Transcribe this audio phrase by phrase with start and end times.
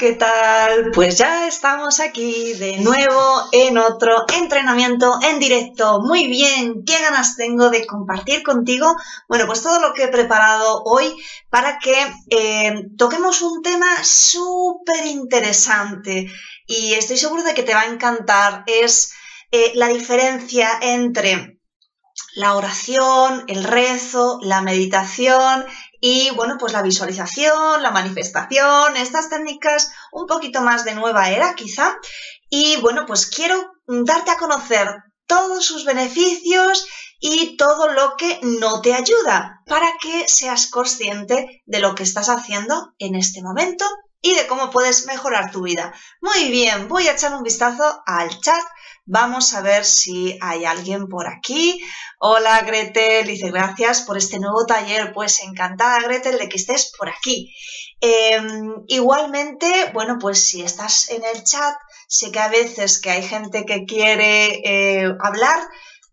[0.00, 0.92] ¿qué tal?
[0.94, 6.00] Pues ya estamos aquí de nuevo en otro entrenamiento en directo.
[6.00, 8.96] Muy bien, qué ganas tengo de compartir contigo,
[9.28, 11.14] bueno, pues todo lo que he preparado hoy
[11.50, 11.94] para que
[12.30, 16.32] eh, toquemos un tema súper interesante
[16.66, 18.64] y estoy seguro de que te va a encantar.
[18.66, 19.12] Es
[19.50, 21.58] eh, la diferencia entre
[22.36, 25.66] la oración, el rezo, la meditación
[26.00, 31.54] y bueno, pues la visualización, la manifestación, estas técnicas un poquito más de nueva era
[31.54, 31.96] quizá.
[32.48, 34.88] Y bueno, pues quiero darte a conocer
[35.26, 36.86] todos sus beneficios
[37.20, 42.30] y todo lo que no te ayuda para que seas consciente de lo que estás
[42.30, 43.84] haciendo en este momento
[44.22, 45.94] y de cómo puedes mejorar tu vida.
[46.20, 48.64] Muy bien, voy a echar un vistazo al chat
[49.12, 51.82] Vamos a ver si hay alguien por aquí.
[52.20, 55.12] Hola Gretel, dice gracias por este nuevo taller.
[55.12, 57.52] Pues encantada Gretel de que estés por aquí.
[58.00, 61.74] Em, igualmente, bueno, pues si estás en el chat,
[62.06, 65.60] sé que a veces que hay gente que quiere eh, hablar,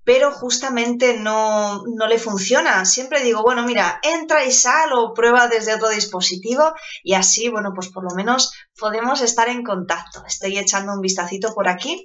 [0.08, 2.86] pero justamente no, no, le funciona.
[2.86, 6.64] Siempre digo, bueno, mira, entra y sal o prueba desde otro dispositivo
[7.04, 10.24] y así, bueno, pues por lo menos podemos estar en contacto.
[10.26, 12.02] Estoy echando un vistacito por aquí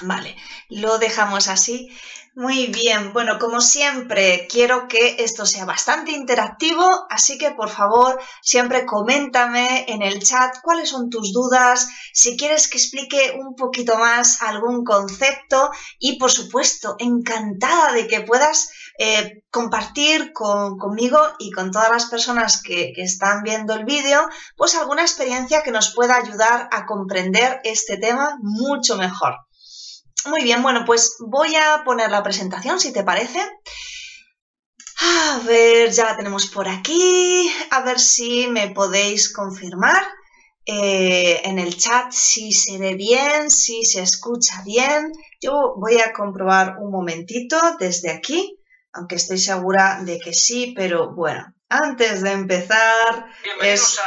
[0.00, 0.36] Vale,
[0.68, 1.90] lo dejamos así.
[2.34, 8.20] Muy bien, bueno, como siempre, quiero que esto sea bastante interactivo, así que por favor,
[8.42, 13.98] siempre coméntame en el chat cuáles son tus dudas, si quieres que explique un poquito
[13.98, 21.72] más algún concepto y por supuesto, encantada de que puedas eh, compartir conmigo y con
[21.72, 26.16] todas las personas que, que están viendo el vídeo, pues alguna experiencia que nos pueda
[26.16, 29.47] ayudar a comprender este tema mucho mejor.
[30.28, 33.40] Muy bien, bueno, pues voy a poner la presentación, si te parece.
[35.00, 37.50] A ver, ya la tenemos por aquí.
[37.70, 40.02] A ver si me podéis confirmar
[40.66, 45.12] eh, en el chat si se ve bien, si se escucha bien.
[45.40, 48.58] Yo voy a comprobar un momentito desde aquí,
[48.92, 53.26] aunque estoy segura de que sí, pero bueno, antes de empezar
[53.62, 53.98] es...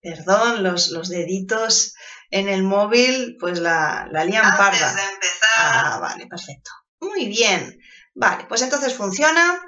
[0.00, 1.94] Perdón, los, los deditos
[2.32, 4.94] en el móvil, pues la, la lían Antes parda.
[4.94, 5.48] De empezar.
[5.58, 6.70] Ah, vale, perfecto.
[7.00, 7.78] Muy bien.
[8.14, 9.60] Vale, pues entonces funciona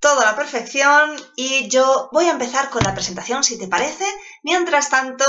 [0.00, 4.04] todo a la perfección y yo voy a empezar con la presentación, si te parece.
[4.42, 5.24] Mientras tanto,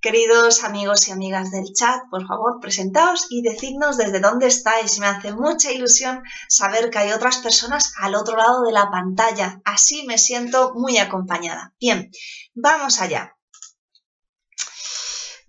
[0.00, 5.00] queridos amigos y amigas del chat, por favor, presentaos y decidnos desde dónde estáis.
[5.00, 9.60] Me hace mucha ilusión saber que hay otras personas al otro lado de la pantalla.
[9.64, 11.74] Así me siento muy acompañada.
[11.80, 12.10] Bien,
[12.54, 13.36] vamos allá.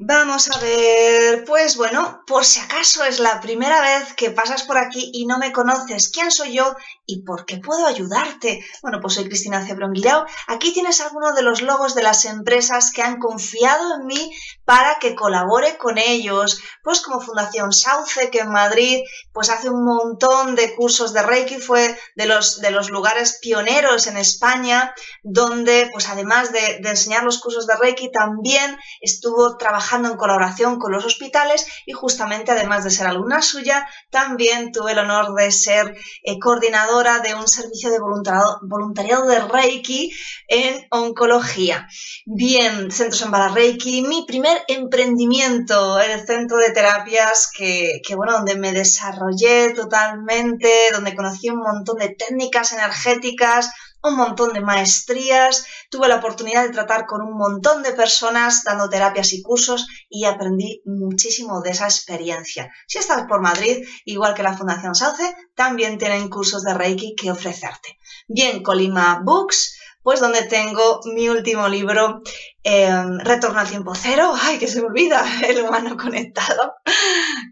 [0.03, 4.79] Vamos a ver, pues bueno, por si acaso es la primera vez que pasas por
[4.79, 6.75] aquí y no me conoces, ¿quién soy yo
[7.11, 8.63] y por qué puedo ayudarte?
[8.81, 10.25] Bueno, pues soy Cristina Cebrón Guirao.
[10.47, 14.31] Aquí tienes algunos de los logos de las empresas que han confiado en mí
[14.63, 19.01] para que colabore con ellos, pues como Fundación Sauce, que en Madrid
[19.33, 24.07] pues hace un montón de cursos de Reiki, fue de los, de los lugares pioneros
[24.07, 24.93] en España,
[25.23, 30.91] donde pues además de, enseñar los cursos de Reiki, también estuvo trabajando en colaboración con
[30.91, 35.97] los hospitales y justamente además de ser alumna suya, también tuve el honor de ser
[36.23, 40.11] eh, coordinadora de un servicio de voluntariado, de Reiki
[40.47, 41.87] en oncología.
[42.25, 48.55] Bien, Centros en Reiki, mi primer emprendimiento, el centro de terapias que, que, bueno, donde
[48.55, 53.71] me desarrollé totalmente, donde conocí un montón de técnicas energéticas,
[54.03, 58.89] un montón de maestrías, tuve la oportunidad de tratar con un montón de personas dando
[58.89, 62.71] terapias y cursos y aprendí muchísimo de esa experiencia.
[62.87, 67.31] Si estás por Madrid, igual que la Fundación Sauce, también tienen cursos de Reiki que
[67.31, 67.99] ofrecerte.
[68.27, 72.21] Bien, Colima Books, pues donde tengo mi último libro,
[72.63, 76.75] Em, retorno al tiempo cero, ay, que se me olvida, el humano conectado,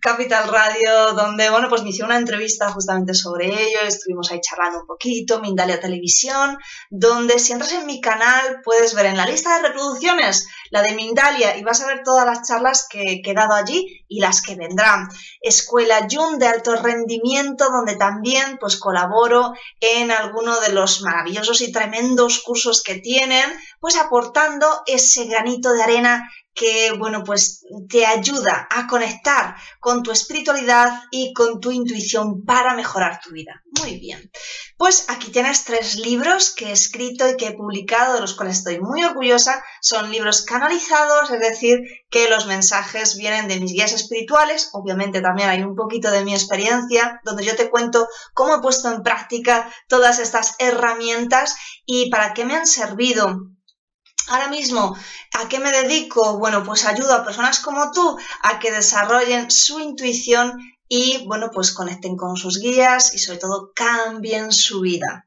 [0.02, 4.82] Capital Radio, donde, bueno, pues me hicieron una entrevista justamente sobre ello, estuvimos ahí charlando
[4.82, 6.60] un poquito, Mindalia Televisión,
[6.92, 10.94] donde si entras en mi canal puedes ver en la lista de reproducciones la de
[10.94, 14.56] Mindalia y vas a ver todas las charlas que, he dado allí y las que
[14.56, 15.10] vendrán.
[15.42, 21.72] Escuela Jun de alto rendimiento, donde también pues colaboro en alguno de los maravillosos y
[21.72, 23.46] tremendos cursos que tienen,
[23.80, 24.68] pues aportando
[25.00, 26.30] ese granito de arena
[26.60, 32.76] que, bueno, pues te ayuda a conectar con tu espiritualidad y con tu intuición para
[32.76, 33.64] mejorar tu vida.
[33.80, 34.30] Muy bien.
[34.78, 38.58] Pues aquí tienes tres libros que he escrito y que he publicado, de los cuales
[38.58, 39.64] estoy muy orgullosa.
[39.82, 41.80] Son libros canalizados, es decir,
[42.10, 44.70] que los mensajes vienen de mis guías espirituales.
[44.74, 48.92] Obviamente también hay un poquito de mi experiencia, donde yo te cuento cómo he puesto
[48.92, 51.56] en práctica todas estas herramientas
[51.86, 53.50] y para qué me han servido
[54.30, 54.96] Ahora mismo,
[55.34, 56.38] ¿a qué me dedico?
[56.38, 60.54] Bueno, pues ayudo a personas como tú a que desarrollen su intuición
[60.88, 65.26] y, bueno, pues conecten con sus guías y sobre todo cambien su vida.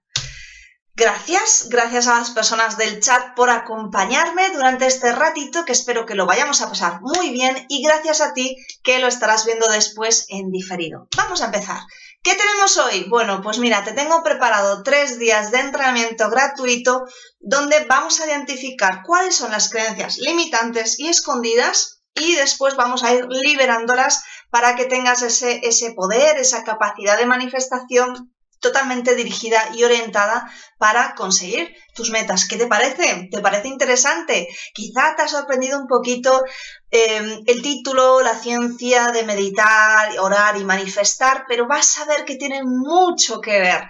[0.95, 6.15] Gracias, gracias a las personas del chat por acompañarme durante este ratito que espero que
[6.15, 10.27] lo vayamos a pasar muy bien y gracias a ti que lo estarás viendo después
[10.29, 11.09] en diferido.
[11.17, 11.81] Vamos a empezar.
[12.23, 13.07] ¿Qué tenemos hoy?
[13.09, 17.05] Bueno, pues mira, te tengo preparado tres días de entrenamiento gratuito
[17.41, 23.13] donde vamos a identificar cuáles son las creencias limitantes y escondidas y después vamos a
[23.13, 29.85] ir liberándolas para que tengas ese, ese poder, esa capacidad de manifestación totalmente dirigida y
[29.85, 32.49] orientada para conseguir tus metas.
[32.49, 33.29] ¿Qué te parece?
[33.31, 34.49] ¿Te parece interesante?
[34.73, 36.43] Quizá te ha sorprendido un poquito
[36.91, 42.37] em, el título, la ciencia de meditar, orar y manifestar, pero vas a ver que
[42.37, 43.83] tiene mucho que ver.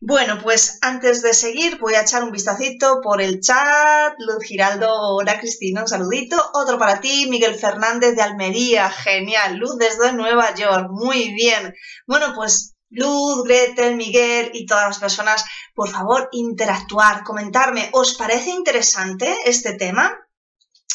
[0.00, 4.14] Bueno, pues antes de seguir voy a echar un vistacito por el chat.
[4.18, 6.36] Luz Giraldo, hola Cristina, un saludito.
[6.54, 9.56] Otro para ti, Miguel Fernández de Almería, genial.
[9.56, 11.74] Luz desde Nueva York, muy bien.
[12.06, 15.44] Bueno, pues Luz, Gretel, Miguel y todas las personas,
[15.74, 20.16] por favor, interactuar, comentarme, ¿os parece interesante este tema?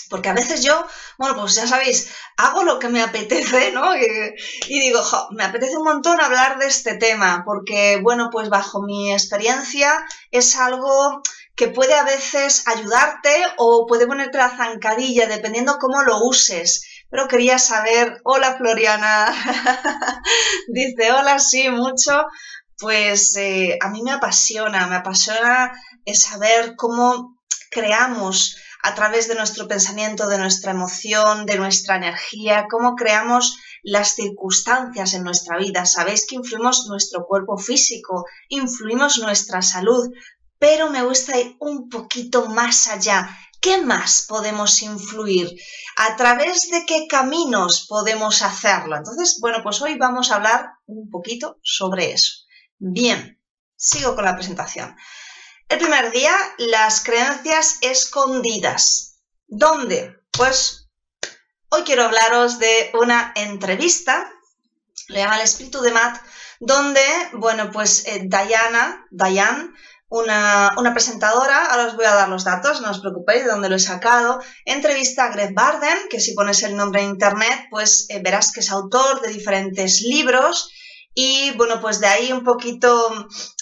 [0.09, 0.85] Porque a veces yo,
[1.17, 3.95] bueno, pues ya sabéis, hago lo que me apetece, ¿no?
[3.95, 5.01] Y, digo,
[5.31, 10.55] me apetece un montón hablar de este tema, porque, bueno, pues bajo mi experiencia es
[10.55, 11.21] algo
[11.55, 17.27] que puede a veces ayudarte o puede ponerte la zancadilla, dependiendo cómo lo uses pero
[17.27, 19.31] quería saber, hola Floriana,
[20.67, 22.25] dice, hola, sí, mucho,
[22.79, 25.79] pues eh, a mí me apasiona, me apasiona
[26.11, 27.37] saber cómo
[27.69, 34.15] creamos a través de nuestro pensamiento, de nuestra emoción, de nuestra energía, cómo creamos las
[34.15, 35.85] circunstancias en nuestra vida.
[35.85, 40.09] Sabéis que influimos nuestro cuerpo físico, influimos nuestra salud,
[40.57, 45.57] pero me gusta ir un poquito más allá ¿Qué más podemos influir?
[45.95, 48.97] ¿A través de qué caminos podemos hacerlo?
[48.97, 52.43] Entonces, bueno, pues hoy vamos a hablar un poquito sobre eso.
[52.77, 53.41] Bien,
[53.77, 54.93] sigo con la presentación.
[55.69, 59.21] El primer día, las creencias escondidas.
[59.47, 60.13] ¿Dónde?
[60.31, 60.89] Pues
[61.69, 64.29] hoy quiero hablaros de una entrevista,
[65.07, 66.21] le llama el espíritu de Matt,
[66.59, 69.71] donde, bueno, pues eh, Diana, Diane,
[70.13, 73.77] una, presentadora, ahora os voy a dar los datos, no os preocupéis de dónde lo
[73.77, 78.21] he sacado, entrevista a Greg Barden, que si pones el nombre en internet, pues eh,
[78.21, 80.71] verás que es autor de diferentes libros.
[81.15, 83.09] Y bueno, pues de ahí un poquito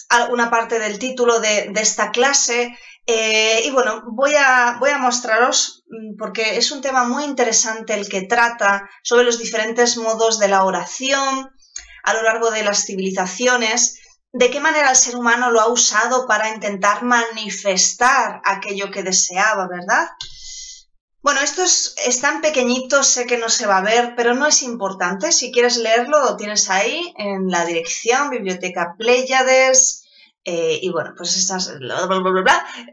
[0.09, 2.77] alguna parte del título de, esta clase.
[3.05, 7.93] Eh, y bueno, voy a, voy a mostraros, mm, porque es un tema muy interesante
[7.93, 11.49] el que trata sobre los diferentes modos de la oración
[12.03, 14.00] a lo largo de las civilizaciones
[14.33, 19.67] de qué manera el ser humano lo ha usado para intentar manifestar aquello que deseaba,
[19.67, 20.07] ¿verdad?
[21.21, 24.63] Bueno, esto es, tan pequeñito, sé que no se va a ver, pero no es
[24.63, 25.31] importante.
[25.31, 30.00] Si quieres leerlo, lo tienes ahí en la dirección, Biblioteca Pleiades,
[30.43, 31.67] eh, y bueno, pues esa es,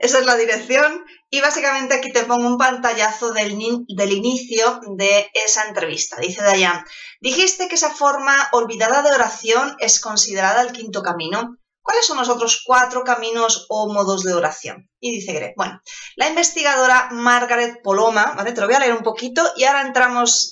[0.00, 1.04] esa es la dirección.
[1.30, 6.16] Y básicamente aquí te pongo un pantallazo del, del inicio de esa entrevista.
[6.20, 6.84] Dice Dayan,
[7.20, 11.56] dijiste que esa forma olvidada de oración es considerada el quinto camino.
[11.80, 14.90] ¿Cuáles son los otros cuatro caminos o modos de oración?
[15.00, 15.80] Y dice Greg, bueno,
[16.16, 18.52] la investigadora Margaret Poloma, ¿vale?
[18.52, 20.50] Te lo voy a leer un poquito y ahora entramos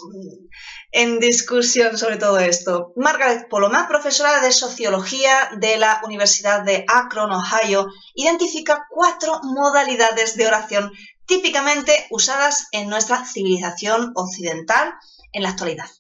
[0.97, 2.95] en discusión sobre todo esto.
[2.97, 10.47] Margaret Poloma, profesora de sociología de la Universidad de Akron, Ohio, identifica cuatro modalidades de
[10.47, 10.91] oración
[11.27, 14.95] típicamente usadas en nuestra civilización occidental
[15.33, 15.91] en la actualidad.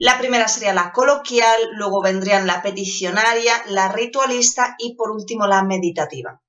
[0.00, 5.62] La primera sería la coloquial, luego vendrían la peticionaria, la ritualista y por último la
[5.62, 6.40] meditativa.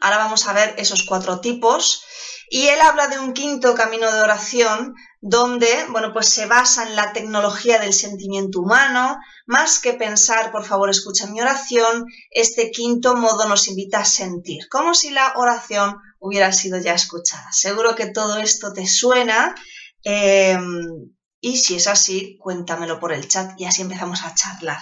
[0.00, 2.04] Ahora vamos a ver esos cuatro tipos
[2.50, 6.96] y él habla de un quinto camino de oración donde, bueno, pues se basa en
[6.96, 13.16] la tecnología del sentimiento humano, más que pensar, por favor, escucha mi oración, este quinto
[13.16, 17.48] modo nos invita a sentir, como si la oración hubiera sido ya escuchada.
[17.52, 19.54] Seguro que todo esto te suena.
[20.02, 24.78] Em, y si es así, cuéntamelo por el chat y así empezamos a charlar.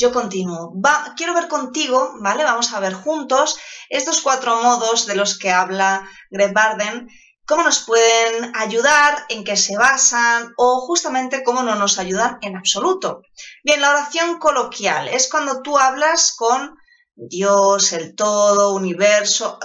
[0.00, 0.72] Yo continúo.
[1.16, 2.44] quiero ver contigo, ¿vale?
[2.44, 7.08] Vamos a ver juntos estos cuatro modos de los que habla Greg Barden,
[7.44, 12.56] cómo nos pueden ayudar, en qué se basan o justamente cómo no nos ayudan en
[12.56, 13.22] absoluto.
[13.64, 16.76] Bien, la oración coloquial es cuando tú hablas con
[17.16, 19.58] Dios, el todo, universo,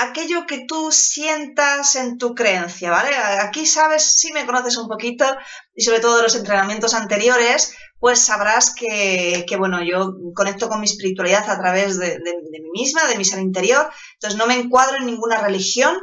[0.00, 3.14] aquello que tú sientas en tu creencia, ¿vale?
[3.16, 5.26] Aquí sabes, si me conoces un poquito
[5.74, 7.74] y sobre todo de los entrenamientos anteriores,
[8.04, 13.16] pues sabrás que, bueno, yo conecto con mi espiritualidad a través de, mí misma, de
[13.16, 15.96] mi ser interior, entonces no me encuadro en ninguna religión,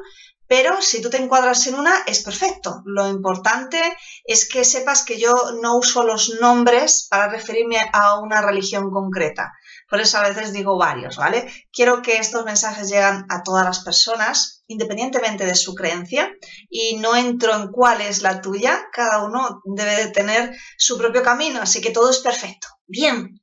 [0.47, 2.81] pero si tú te encuadras en una, es perfecto.
[2.85, 3.79] Lo importante
[4.23, 5.31] es que sepas que yo
[5.61, 9.53] no uso los nombres para referirme a una religión concreta.
[9.91, 11.51] Por eso a veces digo varios, ¿vale?
[11.69, 16.31] Quiero que estos mensajes lleguen a todas las personas, independientemente de su creencia,
[16.69, 18.87] y no entro en cuál es la tuya.
[18.93, 22.69] Cada uno debe de tener su propio camino, así que todo es perfecto.
[22.87, 23.41] Bien,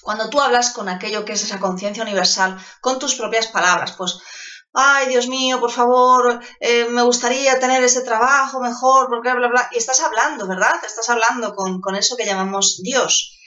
[0.00, 4.18] cuando tú hablas con aquello que es esa conciencia universal, con tus propias palabras, pues,
[4.72, 9.68] ay, Dios mío, por favor, eh, me gustaría tener ese trabajo mejor, porque bla, bla,
[9.72, 10.76] y estás hablando, ¿verdad?
[10.82, 13.37] Estás hablando con, con eso que llamamos Dios.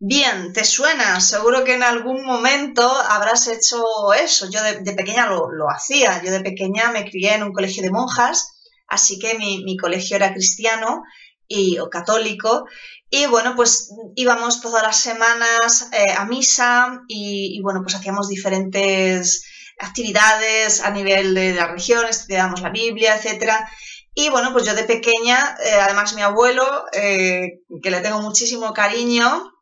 [0.00, 1.20] Bien, ¿te suena?
[1.20, 4.48] Seguro que en algún momento habrás hecho eso.
[4.48, 6.22] Yo de, pequeña lo, hacía.
[6.22, 8.52] Yo de pequeña me crié en un colegio de monjas,
[8.86, 11.02] así que mi, colegio era cristiano
[11.48, 12.66] y, o católico.
[13.10, 19.44] Y bueno, pues íbamos todas las semanas eh, a misa y, bueno, pues hacíamos diferentes
[19.80, 23.68] actividades a nivel de la religión, estudiábamos la Biblia, etcétera.
[24.14, 28.72] Y bueno, pues yo de pequeña, eh, además mi abuelo, eh, que le tengo muchísimo
[28.72, 29.57] cariño,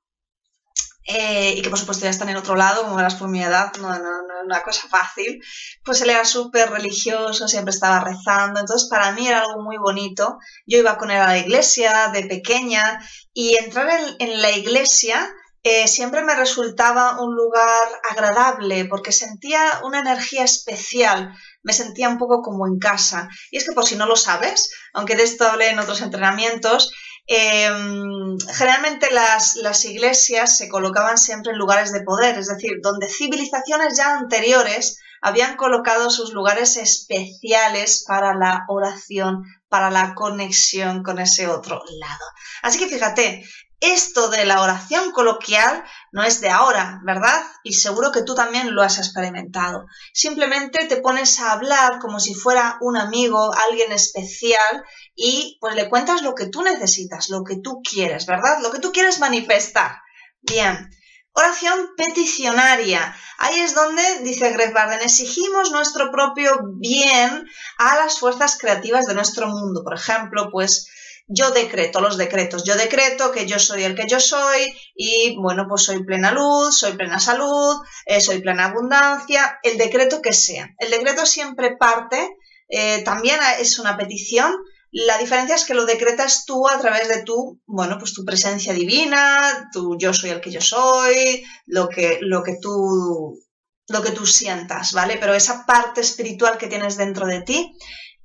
[1.06, 3.72] eh, y que por supuesto ya están en otro lado, como verás por mi edad,
[3.80, 5.40] no, no, no es una cosa fácil,
[5.84, 10.38] pues él era súper religioso, siempre estaba rezando, entonces para mí era algo muy bonito.
[10.66, 13.00] Yo iba con él a la iglesia de pequeña
[13.32, 15.32] y entrar en, la iglesia
[15.62, 22.18] eh, siempre me resultaba un lugar agradable porque sentía una energía especial, me sentía un
[22.18, 23.28] poco como en casa.
[23.50, 26.92] Y es que por si no lo sabes, aunque de esto hablé en otros entrenamientos,
[27.28, 33.08] Em, generalmente las, las, iglesias se colocaban siempre en lugares de poder, es decir, donde
[33.08, 41.18] civilizaciones ya anteriores habían colocado sus lugares especiales para la oración, para la conexión con
[41.18, 42.24] ese otro lado.
[42.62, 43.44] Así que fíjate,
[43.80, 47.42] esto de la oración coloquial no es de ahora, ¿verdad?
[47.62, 49.86] Y seguro que tú también lo has experimentado.
[50.14, 55.88] Simplemente te pones a hablar como si fuera un amigo, alguien especial, y pues le
[55.88, 58.60] cuentas lo que tú necesitas, lo que tú quieres, ¿verdad?
[58.62, 59.98] Lo que tú quieres manifestar.
[60.40, 60.90] Bien.
[61.32, 63.14] Oración peticionaria.
[63.36, 69.12] Ahí es donde, dice Greg Barden, exigimos nuestro propio bien a las fuerzas creativas de
[69.12, 69.84] nuestro mundo.
[69.84, 70.88] Por ejemplo, pues
[71.28, 75.66] yo decreto los decretos, yo decreto que yo soy el que yo soy y bueno,
[75.68, 80.68] pues soy plena luz, soy plena salud, eh, soy plena abundancia, el decreto que sea.
[80.78, 82.36] El decreto siempre parte,
[82.68, 84.54] eh, también es una petición,
[84.92, 88.72] la diferencia es que lo decretas tú a través de tu, bueno, pues tu presencia
[88.72, 93.42] divina, tu yo soy el que yo soy, lo que, lo que tú
[93.88, 95.16] lo que tú sientas, ¿vale?
[95.18, 97.76] Pero esa parte espiritual que tienes dentro de ti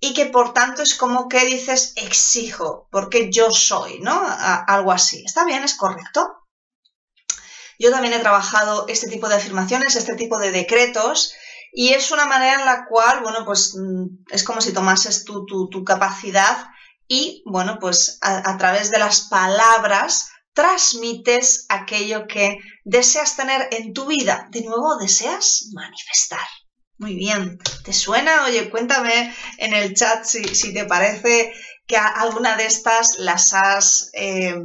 [0.03, 4.19] y que por tanto es como que dices exijo, porque yo soy, ¿no?
[4.67, 5.23] algo así.
[5.23, 5.63] ¿Está bien?
[5.63, 6.27] ¿Es correcto?
[7.77, 11.33] Yo también he trabajado este tipo de afirmaciones, este tipo de decretos,
[11.71, 15.45] y es una manera en la cual, bueno, pues mm, es como si tomases tu,
[15.45, 16.65] tu, capacidad
[17.07, 23.93] y, bueno, pues a, a través de las palabras transmites aquello que deseas tener en
[23.93, 24.47] tu vida.
[24.51, 26.47] De nuevo, deseas manifestar.
[27.01, 27.57] Muy bien.
[27.83, 28.45] ¿Te suena?
[28.45, 31.51] Oye, cuéntame en el chat si, te parece
[31.87, 34.55] que alguna de estas las has, eh,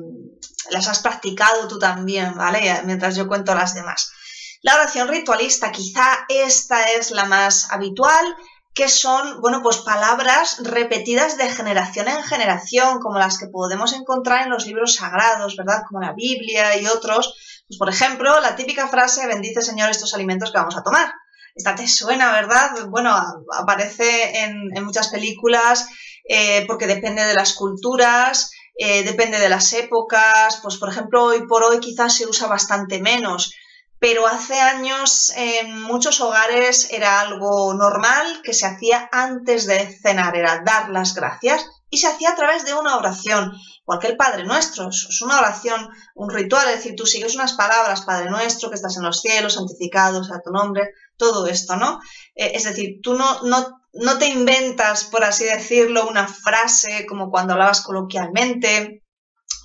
[0.68, 2.82] las has practicado tú también, ¿vale?
[2.84, 4.12] Mientras yo cuento las demás.
[4.60, 8.36] La oración ritualista, quizá esta es la más habitual,
[8.74, 14.42] que son, bueno, pues palabras repetidas de generación en generación, como las que podemos encontrar
[14.42, 15.84] en los libros sagrados, ¿verdad?
[15.88, 17.34] Como la Biblia y otros.
[17.66, 21.14] Pues, por ejemplo, la típica frase, bendice Señor estos alimentos que vamos a tomar.
[21.56, 22.86] Esta te suena, ¿verdad?
[22.88, 23.16] Bueno,
[23.58, 25.88] aparece en, muchas películas
[26.28, 31.46] eh, porque depende de las culturas, eh, depende de las épocas, pues por ejemplo hoy
[31.46, 33.54] por hoy quizás se usa bastante menos,
[33.98, 40.36] pero hace años en muchos hogares era algo normal que se hacía antes de cenar,
[40.36, 43.54] era dar las gracias y se hacía a través de una oración,
[44.02, 48.30] el Padre Nuestro, es una oración, un ritual, es decir, tú sigues unas palabras, Padre
[48.30, 52.00] Nuestro, que estás en los cielos, santificado sea tu nombre, todo esto, ¿no?
[52.34, 57.30] Eh, es decir, tú no, no, no te inventas, por así decirlo, una frase como
[57.30, 59.04] cuando hablabas coloquialmente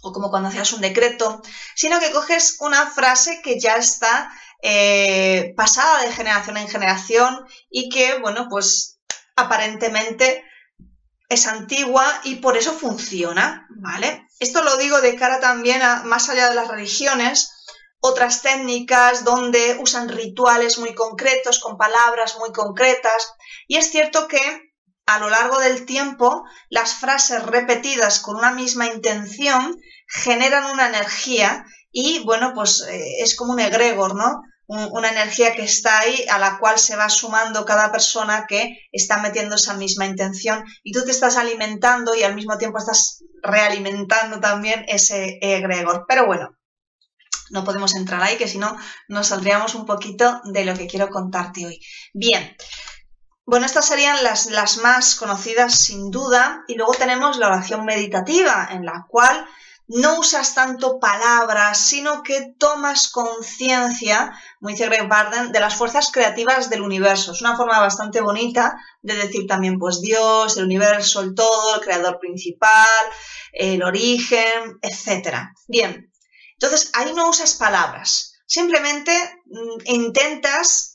[0.04, 1.42] o como cuando hacías un decreto,
[1.76, 7.90] sino que coges una frase que ya está eh, pasada de generación en generación y
[7.90, 9.00] que, bueno, pues
[9.36, 10.44] aparentemente
[11.32, 14.28] es antigua y por eso funciona, ¿vale?
[14.40, 17.52] Esto lo digo de cara también a más allá de las religiones,
[18.02, 23.34] otras técnicas donde usan rituales muy concretos, con palabras muy concretas.
[23.68, 24.42] Y es cierto que
[25.06, 31.66] a lo largo del tiempo las frases repetidas con una misma intención generan una energía
[31.94, 34.42] y bueno, pues eh, es como un egregor, ¿no?
[34.74, 39.18] Una energía que está ahí a la cual se va sumando cada persona que está
[39.18, 44.40] metiendo esa misma intención y tú te estás alimentando y al mismo tiempo estás realimentando
[44.40, 46.06] también ese egregor.
[46.08, 46.58] Pero bueno,
[47.50, 48.78] no podemos entrar ahí, que si no
[49.10, 51.82] nos saldríamos un poquito de lo que quiero contarte hoy.
[52.14, 52.56] Bien,
[53.46, 56.64] bueno, estas serían las, las más conocidas sin duda.
[56.70, 59.46] Y luego tenemos la oración meditativa, en la cual
[59.94, 66.12] no usas tanto palabras, sino que tomas conciencia, como dice Greg Barden, de las fuerzas
[66.12, 67.34] creativas del universo.
[67.34, 71.82] Es una forma bastante bonita de decir también, pues Dios, el universo, el todo, el
[71.82, 72.88] creador principal,
[73.52, 75.50] el origen, etc.
[75.68, 76.12] Bien,
[76.54, 79.12] entonces, ahí no usas palabras, simplemente
[79.46, 80.91] mm, intentas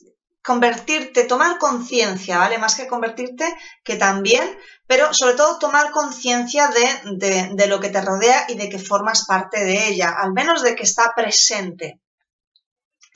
[0.47, 2.57] convertirte, tomar conciencia, ¿vale?
[2.57, 3.45] Más que convertirte,
[3.83, 8.69] que también, pero sobre todo tomar conciencia de, de, lo que te rodea y de
[8.69, 11.99] que formas parte de ella, al menos de que está presente.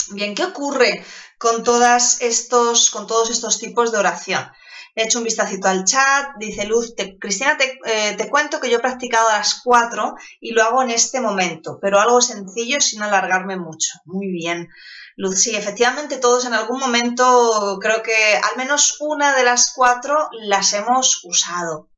[0.09, 1.05] Bien, ¿qué ocurre
[1.37, 4.51] con, todas estos, con todos estos tipos de oración?
[4.95, 8.81] He hecho un vistacito al chat, dice Luz, Cristina, eh, te, cuento que yo he
[8.81, 13.57] practicado a las 4 y lo hago en este momento, pero algo sencillo sin alargarme
[13.57, 13.99] mucho.
[14.05, 14.67] Muy bien.
[15.15, 20.29] Luz, sí, efectivamente todos en algún momento, creo que al menos una de las cuatro
[20.33, 21.89] las hemos usado.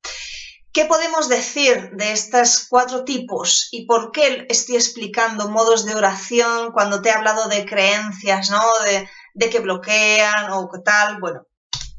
[0.72, 6.72] ¿Qué podemos decir de estos cuatro tipos y por qué estoy explicando modos de oración
[6.74, 8.62] cuando te he hablado de creencias, ¿no?
[8.84, 11.20] De, de que bloquean o tal.
[11.20, 11.46] Bueno,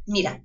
[0.07, 0.43] mira,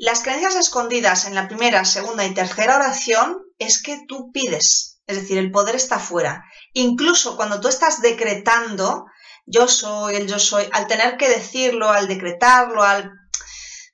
[0.00, 5.16] las creencias escondidas en la primera, segunda y tercera oración es que tú pides, es
[5.16, 6.42] decir, el poder está fuera.
[6.72, 9.04] Incluso cuando tú estás decretando,
[9.44, 13.10] yo soy, el yo soy, al tener que decirlo, al decretarlo, al...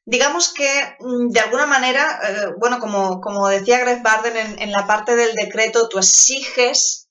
[0.05, 4.71] Digamos que mm, de alguna manera, eh, bueno, como, como decía Greg Barden en, en
[4.71, 7.06] la parte del decreto, tú exiges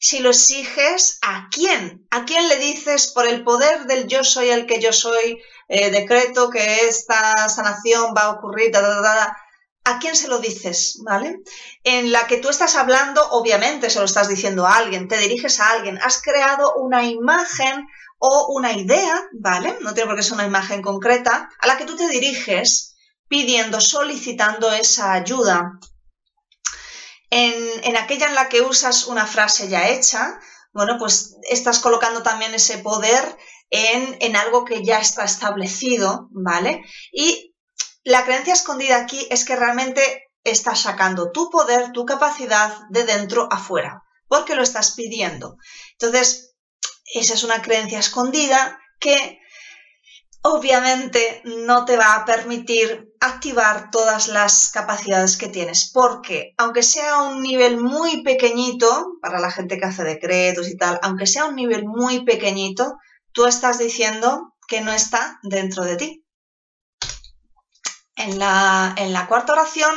[0.00, 2.06] si lo exiges, ¿a quién?
[2.10, 5.90] ¿A quién le dices por el poder del yo soy el que yo soy, eh,
[5.90, 10.98] decreto que esta sanación va a ocurrir, ¿a quién se lo dices?
[11.04, 11.40] ¿Vale?
[11.84, 15.60] En la que tú estás hablando, obviamente se lo estás diciendo a alguien, te diriges
[15.60, 17.86] a alguien, has creado una imagen
[18.18, 19.76] o una idea, ¿vale?
[19.82, 22.96] No tiene por qué ser una imagen concreta, a la que tú te diriges
[23.28, 25.78] pidiendo, solicitando esa ayuda,
[27.30, 30.38] en, aquella en la que usas una frase ya hecha,
[30.72, 33.36] bueno, pues estás colocando también ese poder
[33.70, 36.82] en, en, algo que ya está establecido, ¿vale?
[37.12, 37.54] Y
[38.02, 43.48] la creencia escondida aquí es que realmente estás sacando tu poder, tu capacidad de dentro
[43.50, 45.56] afuera, porque lo estás pidiendo.
[45.92, 46.54] Entonces,
[47.12, 49.39] esa es una creencia escondida que
[50.42, 57.22] obviamente no te va a permitir activar todas las capacidades que tienes, porque aunque sea
[57.22, 61.56] un nivel muy pequeñito, para la gente que hace decretos y tal, aunque sea un
[61.56, 62.96] nivel muy pequeñito,
[63.32, 66.24] tú estás diciendo que no está dentro de ti.
[68.16, 69.94] En la, en la cuarta oración,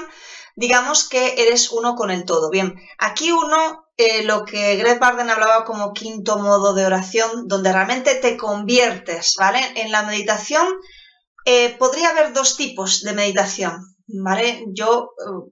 [0.56, 2.50] digamos que eres uno con el todo.
[2.50, 7.72] Bien, aquí uno eh, lo que Greg Barden hablaba como quinto modo de oración, donde
[7.72, 9.60] realmente te conviertes, ¿vale?
[9.76, 10.68] En la meditación
[11.46, 14.66] eh, podría haber dos tipos de meditación, ¿vale?
[14.74, 15.52] Yo eh,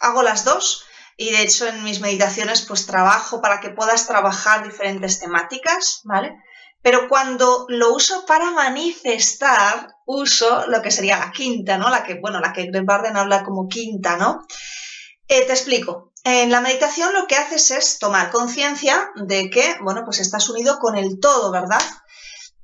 [0.00, 0.84] hago las dos
[1.16, 6.34] y de hecho en mis meditaciones pues trabajo para que puedas trabajar diferentes temáticas, ¿vale?
[6.82, 11.90] Pero cuando lo uso para manifestar, uso lo que sería la quinta, ¿no?
[11.90, 14.44] La que, bueno, la que Greg Barden habla como quinta, ¿no?
[15.28, 16.12] te explico.
[16.28, 20.80] En la meditación lo que haces es tomar conciencia de que, bueno, pues estás unido
[20.80, 21.80] con el todo, ¿verdad?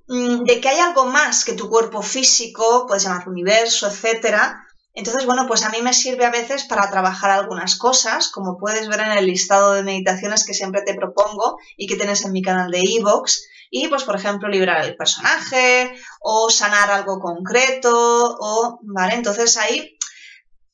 [0.08, 4.66] Mm, de que hay algo más que tu cuerpo físico, puedes llamar universo, etcétera.
[4.94, 8.88] Entonces, bueno, pues a mí me sirve a veces para trabajar algunas cosas, como puedes
[8.88, 12.42] ver en el listado de meditaciones que siempre te propongo y que tienes en mi
[12.42, 13.44] canal de Evox.
[13.70, 17.92] Y, pues, por ejemplo, liberar el personaje o sanar algo concreto
[18.40, 19.14] o, ¿vale?
[19.14, 19.96] Entonces ahí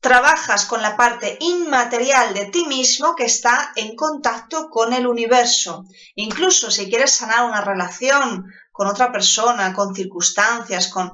[0.01, 5.85] trabajas con la parte inmaterial de ti mismo que está en contacto con el universo.
[6.15, 11.13] Incluso si quieres sanar una relación con otra persona, con circunstancias, con...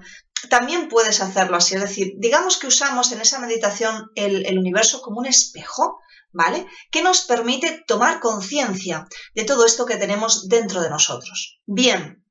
[0.51, 5.01] También puedes hacerlo así, es decir, digamos que usamos en esa meditación el, el universo
[5.01, 6.01] como un espejo,
[6.33, 6.67] ¿vale?
[6.91, 11.61] Que nos permite tomar conciencia de todo esto que tenemos dentro de nosotros.
[11.65, 12.23] Bien,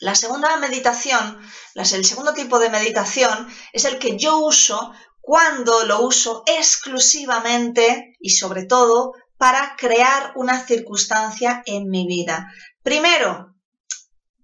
[0.00, 1.40] la segunda meditación,
[1.74, 4.92] el segundo tipo de meditación es el que yo uso
[5.24, 12.52] cuando lo uso exclusivamente y sobre todo para crear una circunstancia en mi vida.
[12.82, 13.54] Primero,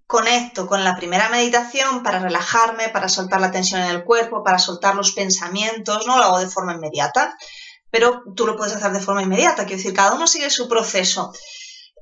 [0.06, 4.58] conecto con la primera meditación para relajarme, para soltar la tensión en el cuerpo, para
[4.58, 7.36] soltar los pensamientos, no lo hago de forma inmediata,
[7.90, 11.32] pero tú lo puedes hacer de forma inmediata, quiero decir, cada uno sigue su proceso.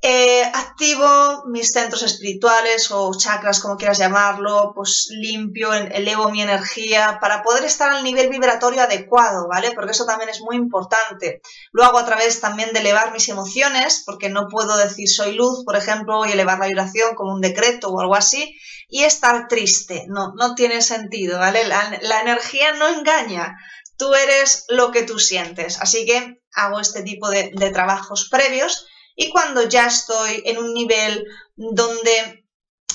[0.01, 7.19] Eh, activo mis centros espirituales o chakras, como quieras llamarlo, pues limpio, elevo mi energía
[7.21, 9.73] para poder estar al nivel vibratorio adecuado, ¿vale?
[9.73, 11.41] Porque eso también es muy importante.
[11.73, 15.65] Lo hago a través también de elevar mis emociones, porque no puedo decir soy luz,
[15.65, 18.55] por ejemplo, y elevar la vibración como un decreto o algo así,
[18.89, 20.05] y estar triste.
[20.07, 21.67] No, no tiene sentido, ¿vale?
[21.67, 23.57] La, energía no engaña.
[23.97, 25.81] Tú eres lo que tú sientes.
[25.81, 28.87] Así que hago este tipo de trabajos previos
[29.21, 31.27] y cuando ya estoy en un nivel
[31.57, 32.45] donde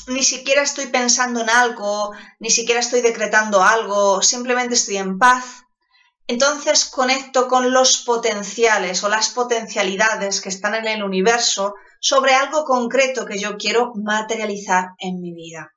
[0.07, 5.65] ni siquiera estoy pensando en algo, ni siquiera estoy decretando algo, simplemente estoy en paz,
[6.25, 12.63] entonces conecto con los potenciales o las potencialidades que están en el universo sobre algo
[12.63, 15.73] concreto que yo quiero materializar en mi vida.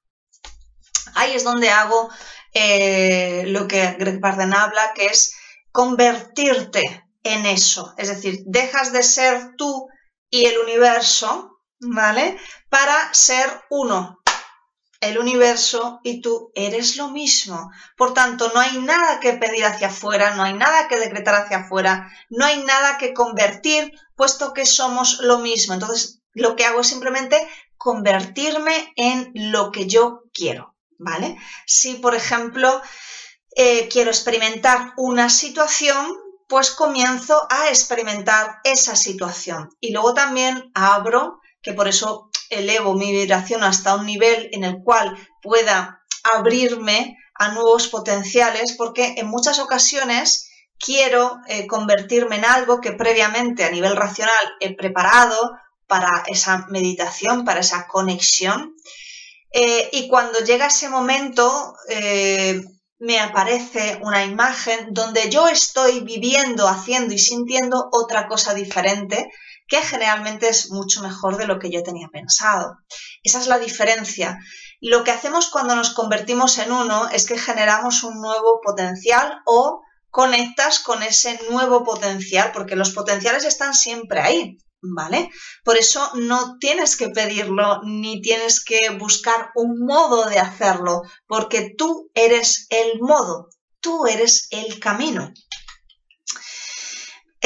[1.16, 2.08] Ahí es donde hago
[2.54, 5.34] eh, lo que Greg Barden habla, que es
[5.72, 7.94] convertirte en eso.
[7.98, 9.88] Es decir, dejas de ser tú
[10.36, 12.38] y el universo, ¿vale?
[12.68, 14.20] Para ser uno.
[15.00, 17.70] El universo y tú eres lo mismo.
[17.96, 21.58] Por tanto, no hay nada que pedir hacia afuera, no hay nada que decretar hacia
[21.60, 25.72] afuera, no hay nada que convertir, puesto que somos lo mismo.
[25.72, 31.38] Entonces, lo que hago es simplemente convertirme en lo que yo quiero, ¿vale?
[31.66, 32.82] Si, por ejemplo,
[33.54, 36.14] eh, quiero experimentar una situación,
[36.48, 39.70] pues comienzo a experimentar esa situación.
[39.80, 44.82] Y luego también abro, que por eso elevo mi vibración hasta un nivel en el
[44.82, 52.80] cual pueda abrirme a nuevos potenciales, porque en muchas ocasiones quiero eh, convertirme en algo
[52.80, 55.36] que previamente a nivel racional he preparado
[55.86, 58.74] para esa meditación, para esa conexión.
[59.52, 62.62] Eh, y cuando llega ese momento, eh,
[62.98, 69.30] me aparece una imagen donde yo estoy viviendo, haciendo y sintiendo otra cosa diferente
[69.68, 72.78] que generalmente es mucho mejor de lo que yo tenía pensado.
[73.22, 74.38] Esa es la diferencia.
[74.80, 79.82] Lo que hacemos cuando nos convertimos en uno es que generamos un nuevo potencial o
[80.10, 84.58] conectas con ese nuevo potencial, porque los potenciales están siempre ahí.
[84.94, 85.30] ¿Vale?
[85.64, 91.74] Por eso no tienes que pedirlo ni tienes que buscar un modo de hacerlo, porque
[91.76, 93.48] tú eres el modo,
[93.80, 95.32] tú eres el camino.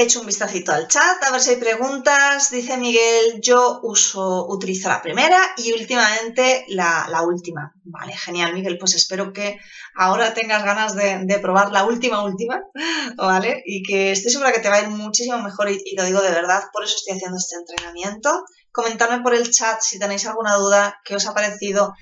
[0.00, 2.50] He hecho un vistacito al chat a ver si hay preguntas.
[2.50, 7.74] Dice Miguel, yo uso, utilizo la primera y últimamente la, última.
[7.84, 8.78] Vale, genial, Miguel.
[8.78, 9.58] Pues espero que
[9.94, 12.62] ahora tengas ganas de, probar la última, última,
[13.18, 13.62] ¿vale?
[13.66, 16.22] Y que estoy segura que te va a ir muchísimo mejor y, y, lo digo
[16.22, 18.46] de verdad, por eso estoy haciendo este entrenamiento.
[18.72, 21.92] Comentadme por el chat si tenéis alguna duda, qué os ha parecido,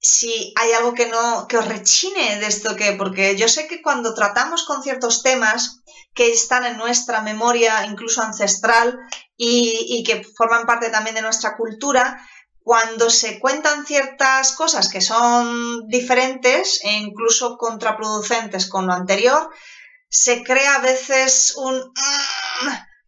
[0.00, 3.82] si hay algo que no, que os rechine de esto que, porque yo sé que
[3.82, 5.82] cuando tratamos con ciertos temas,
[6.16, 8.98] que están en nuestra memoria incluso ancestral
[9.36, 12.26] y, que forman parte también de nuestra cultura,
[12.64, 19.50] cuando se cuentan ciertas cosas que son diferentes e incluso contraproducentes con lo anterior,
[20.08, 21.92] se crea a veces un...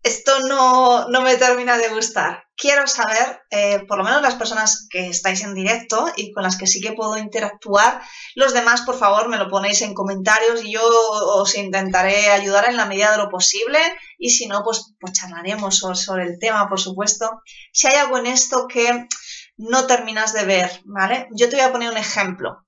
[0.09, 4.89] Esto no, no me termina de gustar quiero saber, eh, por lo menos las personas
[4.91, 8.03] que estáis en directo y con las que sí que puedo interactuar,
[8.35, 12.77] los demás, por favor, me lo ponéis en comentarios y yo os intentaré ayudar en
[12.77, 13.79] la medida de lo posible
[14.19, 17.43] y si no, pues, pues charlaremos sobre, el tema, por supuesto.
[17.73, 19.07] Si hay algo en esto que
[19.57, 21.29] no terminas de ver, ¿vale?
[21.31, 22.67] Yo te voy a poner un ejemplo.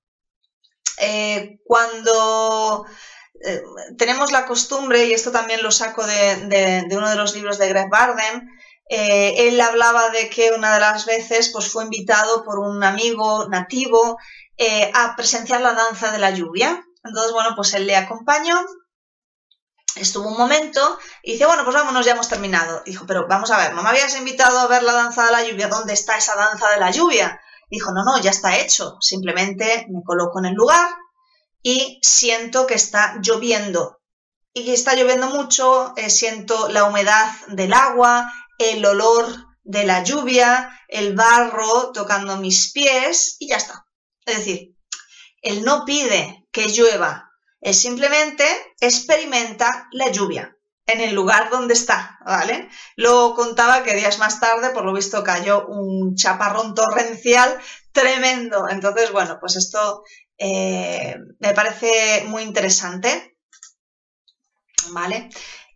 [0.98, 2.87] Eh, cuando
[3.43, 3.62] eh,
[3.97, 7.88] tenemos la costumbre, y esto también lo saco de, uno de los libros de Greg
[7.88, 8.51] Barden,
[8.88, 13.49] eh, él hablaba de que una de las veces pues, fue invitado por un amigo
[13.49, 14.19] nativo
[14.57, 16.85] eh, a presenciar la danza de la lluvia.
[17.05, 18.61] Entonces, bueno, pues él le acompañó,
[19.95, 22.83] estuvo un momento y dice, bueno, pues vámonos, ya hemos terminado.
[22.85, 25.45] Dijo, pero vamos a ver, ¿no me habías invitado a ver la danza de la
[25.45, 25.69] lluvia?
[25.69, 27.40] ¿Dónde está esa danza de la lluvia?
[27.71, 28.99] Dijo, no, no, ya está hecho.
[29.01, 30.88] Simplemente me coloco en el lugar
[31.62, 34.01] y siento que está lloviendo.
[34.53, 39.27] Y que está lloviendo mucho, eh, siento la humedad del agua, el olor
[39.62, 43.87] de la lluvia, el barro tocando mis pies y ya está.
[44.27, 44.75] Es decir,
[45.42, 48.44] él no pide que llueva, él simplemente
[48.81, 52.68] experimenta la lluvia en el lugar donde está, ¿vale?
[52.96, 57.61] Luego contaba que días más tarde, por lo visto, cayó un chaparrón torrencial
[57.92, 58.68] tremendo.
[58.68, 60.03] Entonces, bueno, pues esto
[60.42, 63.37] eh, me parece muy interesante,
[64.90, 65.29] ¿vale?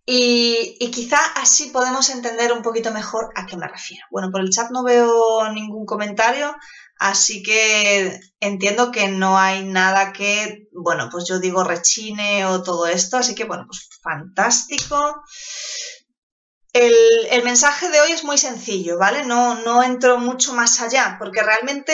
[0.06, 4.04] Y, quizá así podemos entender un poquito mejor a qué me refiero.
[4.10, 6.56] Bueno, por el chat no veo ningún comentario,
[6.98, 12.86] así que entiendo que no hay nada que, bueno, pues yo digo rechine o todo
[12.86, 15.22] esto, así que bueno, pues fantástico.
[16.72, 19.24] el, mensaje de hoy es muy sencillo, ¿vale?
[19.26, 21.92] No, no entro mucho más allá, porque realmente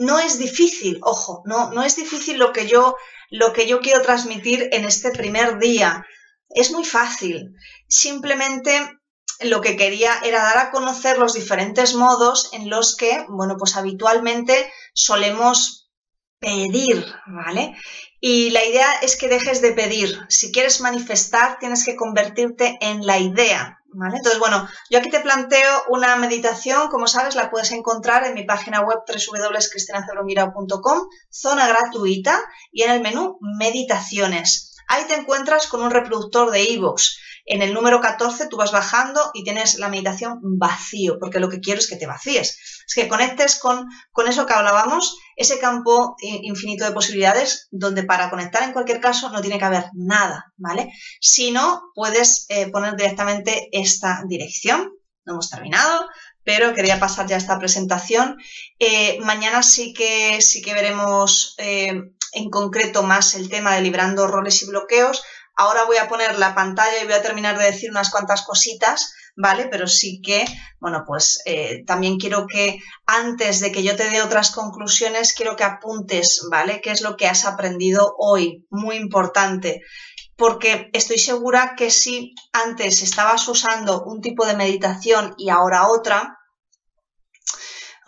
[0.00, 2.96] no es difícil, ojo, no, no es difícil lo que, yo,
[3.28, 6.06] lo que yo quiero transmitir en este primer día.
[6.48, 7.54] Es muy fácil.
[7.86, 8.98] Simplemente
[9.40, 13.76] lo que quería era dar a conocer los diferentes modos en los que, bueno, pues
[13.76, 15.90] habitualmente solemos
[16.38, 17.76] pedir, ¿vale?
[18.20, 20.18] Y la idea es que dejes de pedir.
[20.30, 24.16] Si quieres manifestar, tienes que convertirte en la idea, ¿vale?
[24.16, 28.44] Entonces, bueno, yo aquí te planteo una meditación, como sabes, la puedes encontrar en mi
[28.44, 34.76] página web www.cristinacebronguirao.com, zona gratuita, y en el menú Meditaciones.
[34.88, 37.02] Ahí te encuentras con un reproductor de iVoox.
[37.46, 41.60] En el número 14 tú vas bajando y tienes la meditación vacío, porque lo que
[41.60, 42.84] quiero es que te vacíes.
[42.86, 48.30] Es que conectes con, con eso que hablábamos, ese campo infinito de posibilidades, donde para
[48.30, 50.92] conectar en cualquier caso no tiene que haber nada, ¿vale?
[51.20, 54.92] Si no, puedes eh, poner directamente esta dirección.
[55.24, 56.08] No hemos terminado,
[56.44, 58.36] pero quería pasar ya esta presentación.
[58.78, 61.94] Eh, mañana sí que, sí que veremos eh,
[62.32, 65.22] en concreto más el tema de librando roles y bloqueos,
[65.60, 69.12] Ahora voy a poner la pantalla y voy a terminar de decir unas cuantas cositas,
[69.36, 69.68] ¿vale?
[69.70, 70.46] Pero sí que,
[70.78, 75.56] bueno, pues eh, también quiero que antes de que yo te dé otras conclusiones, quiero
[75.56, 76.80] que apuntes, ¿vale?
[76.80, 78.64] ¿Qué es lo que has aprendido hoy?
[78.70, 79.82] Muy importante
[80.34, 86.38] porque estoy segura que si antes estabas usando un tipo de meditación y ahora otra,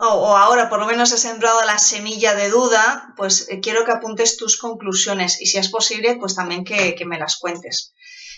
[0.09, 3.91] o, ahora por lo menos he sembrado la semilla de duda, pues eh, quiero que
[3.91, 7.93] apuntes tus conclusiones y si es posible, pues también que, me las cuentes.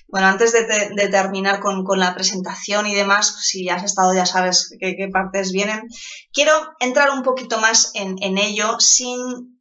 [0.08, 5.10] Bueno, antes de, terminar con, la presentación y demás, si has estado ya sabes qué,
[5.12, 5.88] partes vienen,
[6.32, 9.60] quiero entrar un poquito más en, en ello sin,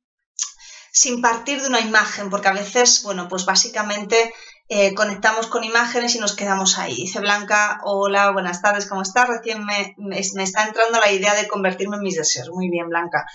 [0.92, 4.34] sin partir de una imagen, porque a veces, bueno, pues básicamente
[4.68, 6.94] eh, conectamos con imágenes y nos quedamos ahí.
[6.94, 9.28] Dice Blanca, hola, buenas tardes, ¿cómo estás?
[9.28, 12.48] Recién me, está entrando la idea de convertirme en mis deseos.
[12.50, 13.26] Muy bien, Blanca.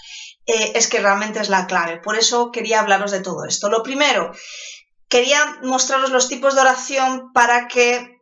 [0.45, 1.97] Eh, es que realmente es la clave.
[1.97, 3.69] Por eso quería hablaros de todo esto.
[3.69, 4.31] Lo primero,
[5.07, 8.17] quería mostraros los tipos de oración para que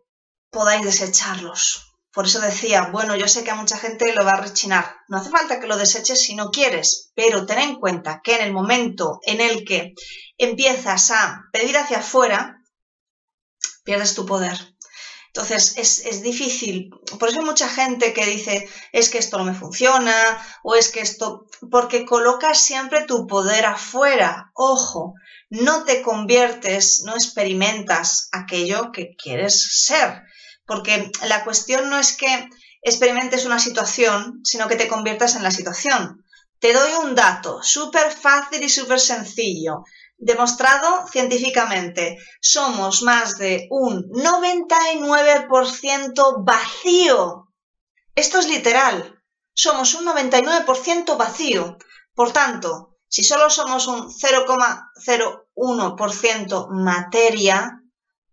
[0.52, 1.88] podáis desecharlos.
[2.12, 4.98] Por eso decía, bueno, yo sé que a mucha gente lo va a rechinar.
[5.08, 8.42] No hace falta que lo deseches si no quieres, pero ten en cuenta que en
[8.42, 9.94] el momento en el que
[10.38, 12.57] empiezas a pedir hacia afuera,
[13.88, 14.58] pierdes tu poder.
[15.28, 16.90] Entonces es, difícil.
[17.18, 20.14] Por eso hay mucha gente que dice, es que esto no me funciona,
[20.62, 24.52] o es que esto, porque colocas siempre tu poder afuera.
[24.54, 25.14] Ojo,
[25.50, 30.24] no te conviertes, no experimentas aquello que quieres ser.
[30.66, 32.50] Porque la cuestión no es que
[32.82, 36.26] experimentes una situación, sino que te conviertas en la situación.
[36.60, 39.84] Te doy un dato súper fácil y súper sencillo
[40.18, 47.54] demostrado científicamente, somos más de un 99% vacío.
[48.16, 49.22] Esto es literal.
[49.54, 51.78] Somos un 99% vacío.
[52.14, 57.82] Por tanto, si solo somos un 0,01% materia,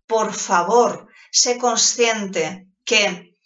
[0.07, 3.37] por favor, sé consciente que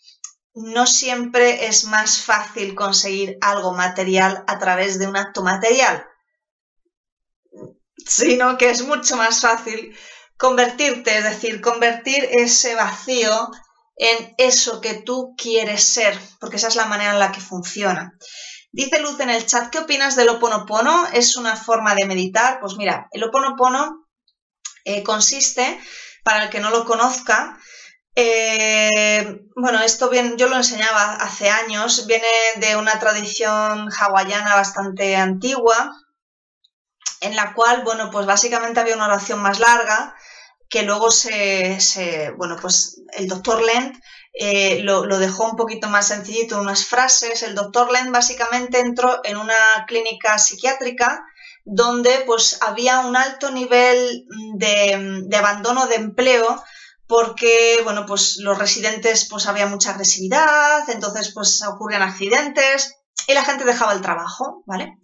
[0.55, 6.08] no siempre es más fácil conseguir algo material a través de un acto material
[8.09, 9.97] sino que es mucho más fácil
[10.37, 13.51] convertirte, es decir, convertir ese vacío
[13.97, 18.14] en eso que tú quieres ser, porque esa es la manera en la que funciona.
[18.73, 21.07] Dice Luz en el chat, ¿qué opinas del Oponopono?
[21.12, 22.61] ¿Es una forma de meditar?
[22.61, 24.07] Pues mira, el Oponopono
[24.85, 25.79] eh, consiste,
[26.23, 27.59] para el que no lo conozca,
[28.14, 35.16] eh, bueno, esto bien, yo lo enseñaba hace años, viene de una tradición hawaiana bastante
[35.16, 35.92] antigua,
[37.21, 40.14] en la cual, bueno, pues básicamente había una oración más larga
[40.68, 41.79] que luego se,
[42.37, 43.97] bueno, pues el doctor Lent
[44.35, 47.42] eh, lo, dejó un poquito más sencillito, unas frases.
[47.42, 51.25] El doctor Lent básicamente entró en una clínica psiquiátrica
[51.64, 56.62] donde pues había un alto nivel de, de abandono de empleo
[57.07, 62.94] porque, bueno, pues los residentes pues había mucha agresividad, entonces pues ocurrían accidentes
[63.27, 64.99] y la gente dejaba el trabajo, ¿vale?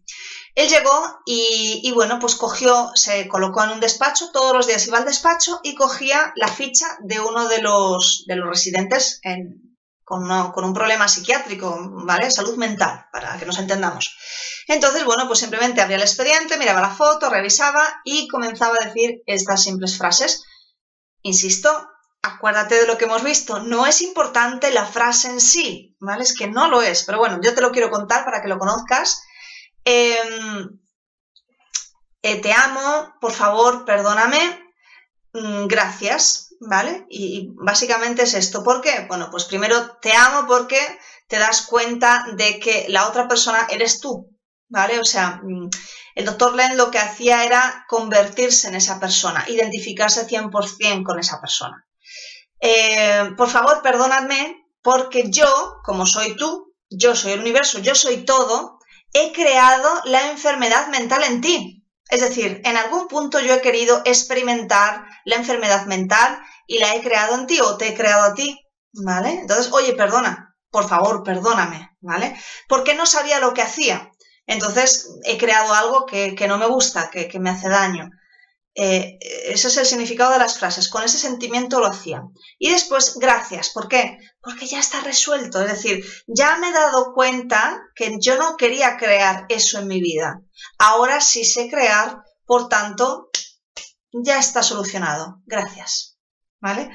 [0.55, 4.99] Él llegó y, bueno, pues cogió, se colocó en un despacho, todos los días iba
[4.99, 9.21] al despacho y cogía la ficha de uno de los, de los residentes
[10.05, 12.31] con, un problema psiquiátrico, ¿vale?
[12.31, 14.17] Salud mental, para que nos entendamos.
[14.69, 19.23] Entonces, bueno, pues simplemente abría el expediente, miraba la foto, revisaba y comenzaba a decir
[19.27, 20.45] estas simples frases.
[21.23, 21.89] Insisto,
[22.23, 26.23] acuérdate de lo que hemos visto, no es importante la frase en sí, ¿vale?
[26.23, 28.59] Es que no lo es, pero bueno, yo te lo quiero contar para que lo
[28.59, 29.24] conozcas
[29.85, 30.81] Em,
[32.23, 34.41] eh, te amo, por favor, perdóname,
[35.35, 37.07] mm, gracias, ¿vale?
[37.11, 38.63] Y, básicamente es esto.
[38.65, 39.07] ¿Por qué?
[39.09, 40.81] Bueno, pues primero te amo porque
[41.29, 44.31] te das cuenta de que la otra persona eres tú,
[44.69, 44.99] ¿vale?
[45.01, 45.69] O sea, mm,
[46.15, 51.41] el doctor Len lo que hacía era convertirse en esa persona, identificarse 100% con esa
[51.41, 51.87] persona.
[52.61, 58.25] Eh, por favor, perdóname porque yo, como soy tú, yo soy el universo, yo soy
[58.25, 58.74] todo,
[59.15, 61.87] he creado la enfermedad mental en ti.
[62.11, 67.03] Es decir, en algún punto yo he querido experimentar la enfermedad mental y la he
[67.03, 68.61] creado en ti o te he creado a ti,
[68.93, 69.31] ¿vale?
[69.41, 72.39] Entonces, oye, perdona, por favor, perdóname, ¿vale?
[72.69, 74.11] Porque no sabía lo que hacía.
[74.47, 78.11] Entonces, he creado algo que, no me gusta, que, que me hace daño.
[78.77, 80.89] Eh, ese es el significado de las frases.
[80.89, 82.23] Con ese sentimiento lo hacía.
[82.59, 83.71] Y después, gracias.
[83.71, 84.19] ¿Por qué?
[84.41, 85.63] Porque ya está resuelto.
[85.63, 90.01] Es decir, ya me he dado cuenta que yo no quería crear eso en mi
[90.01, 90.41] vida.
[90.79, 93.31] Ahora sí sé crear, por tanto,
[94.13, 95.41] ya está solucionado.
[95.47, 96.19] Gracias.
[96.61, 96.91] ¿Vale?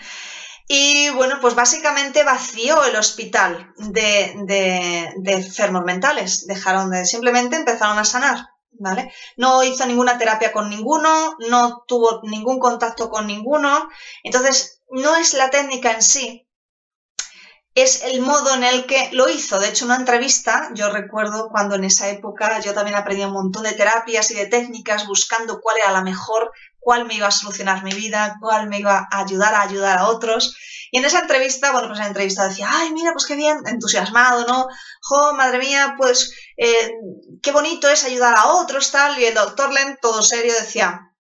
[0.68, 6.46] Y bueno, pues básicamente vació el hospital de, de, de enfermos mentales.
[6.46, 8.46] Dejaron de, simplemente empezaron a sanar.
[8.72, 9.14] ¿Vale?
[9.38, 13.90] No hizo ninguna terapia con ninguno, no tuvo ningún contacto con ninguno.
[14.24, 16.50] Entonces, no es la técnica en sí,
[17.76, 19.60] es el modo en el que lo hizo.
[19.60, 23.64] De hecho, una entrevista, yo recuerdo cuando en esa época yo también aprendí un montón
[23.64, 27.84] de terapias y de técnicas buscando cuál era la mejor, cuál me iba a solucionar
[27.84, 30.58] mi vida, cuál me iba a ayudar a ayudar a otros.
[30.92, 33.58] Y en esa entrevista, bueno, pues en la entrevista decía, ay, mira, pues qué bien,
[33.68, 34.68] entusiasmado, ¿no?
[35.02, 36.92] Jo, madre mía, pues eh,
[37.44, 39.20] qué bonito es ayudar a otros, tal.
[39.20, 41.12] Y el doctor Len, todo serio, decía,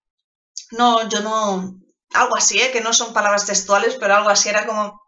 [0.71, 1.75] no, yo no,
[2.13, 2.71] algo así, ¿eh?
[2.71, 5.01] que no son palabras textuales, pero algo así era como,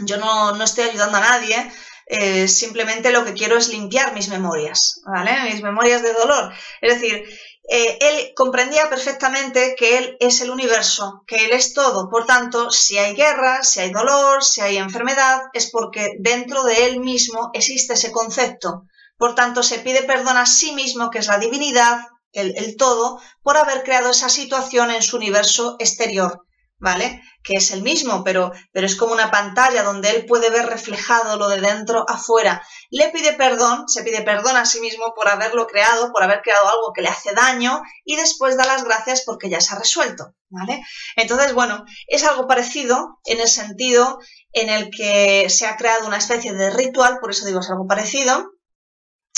[0.00, 1.72] yo no, no estoy ayudando a nadie,
[2.06, 5.50] eh, simplemente lo que quiero es limpiar mis memorias, ¿vale?
[5.50, 6.52] Mis memorias de dolor.
[6.80, 7.24] Es decir,
[7.68, 12.10] eh, él comprendía perfectamente que él es el universo, que él es todo.
[12.10, 16.86] Por tanto, si hay guerra, si hay dolor, si hay enfermedad, es porque dentro de
[16.86, 18.84] él mismo existe ese concepto.
[19.16, 22.00] Por tanto, se pide perdón a sí mismo, que es la divinidad,
[22.32, 26.44] el, el todo, por haber creado esa situación en su universo exterior.
[26.84, 27.22] ¿vale?
[27.44, 31.36] Que es el mismo, pero, pero es como una pantalla donde él puede ver reflejado
[31.36, 32.66] lo de dentro afuera.
[32.90, 36.66] Le pide perdón, se pide perdón a sí mismo por haberlo creado, por haber creado
[36.68, 40.34] algo que le hace daño y después da las gracias porque ya se ha resuelto,
[40.48, 40.82] ¿vale?
[41.16, 44.18] Entonces, bueno, es algo parecido en el sentido
[44.52, 47.86] en el que se ha creado una especie de ritual, por eso digo es algo
[47.86, 48.52] parecido,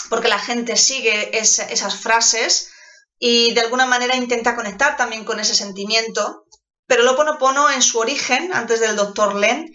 [0.09, 2.71] porque la gente sigue esas frases
[3.19, 6.46] y de alguna manera intenta conectar también con ese sentimiento
[6.87, 9.73] pero el Oponopono en su origen, antes del doctor Len,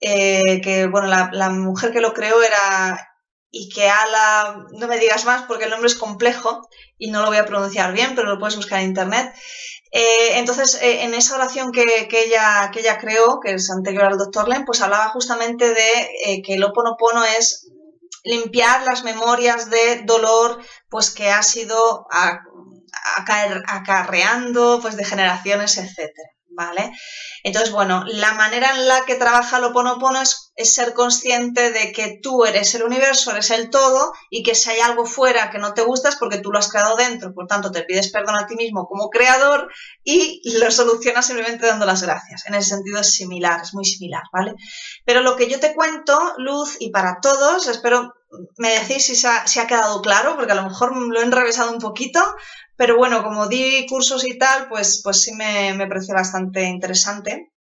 [0.00, 3.08] eh, que bueno, la, mujer que lo creó era
[3.50, 7.46] Ikeala, no me digas más porque el nombre es complejo y no lo voy a
[7.46, 9.32] pronunciar bien, pero lo puedes buscar en internet.
[9.92, 14.18] Eh, entonces, eh, en esa oración que, ella, que ella creó, que es anterior al
[14.18, 17.70] doctor Len, pues hablaba justamente de que el Oponopono es
[18.24, 22.06] limpiar las memorias de dolor pues que ha sido
[23.66, 26.33] acarreando pues de generaciones, etcétera.
[26.54, 26.92] ¿Vale?
[27.42, 31.92] Entonces, bueno, la manera en la que trabaja el Oponopono es, es, ser consciente de
[31.92, 35.58] que tú eres el universo, eres el todo, y que si hay algo fuera que
[35.58, 38.36] no te gusta es porque tú lo has creado dentro, por tanto te pides perdón
[38.36, 39.68] a ti mismo como creador
[40.02, 42.46] y lo solucionas simplemente dando las gracias.
[42.46, 44.54] En ese sentido es similar, es muy similar, ¿vale?
[45.04, 48.12] Pero lo que yo te cuento, Luz, y para todos, espero
[48.58, 51.72] me decís si ha, si ha quedado claro, porque a lo mejor lo he enrevesado
[51.72, 52.20] un poquito,
[52.76, 57.53] pero bueno, como di cursos y tal, pues, pues sí me, me parece bastante interesante.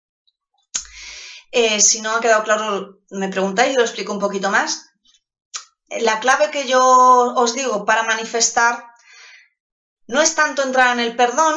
[1.53, 4.91] Eh, si no ha quedado claro, me preguntáis y lo explico un poquito más.
[6.01, 8.87] La clave que yo os digo para manifestar
[10.07, 11.55] no es tanto entrar en el perdón,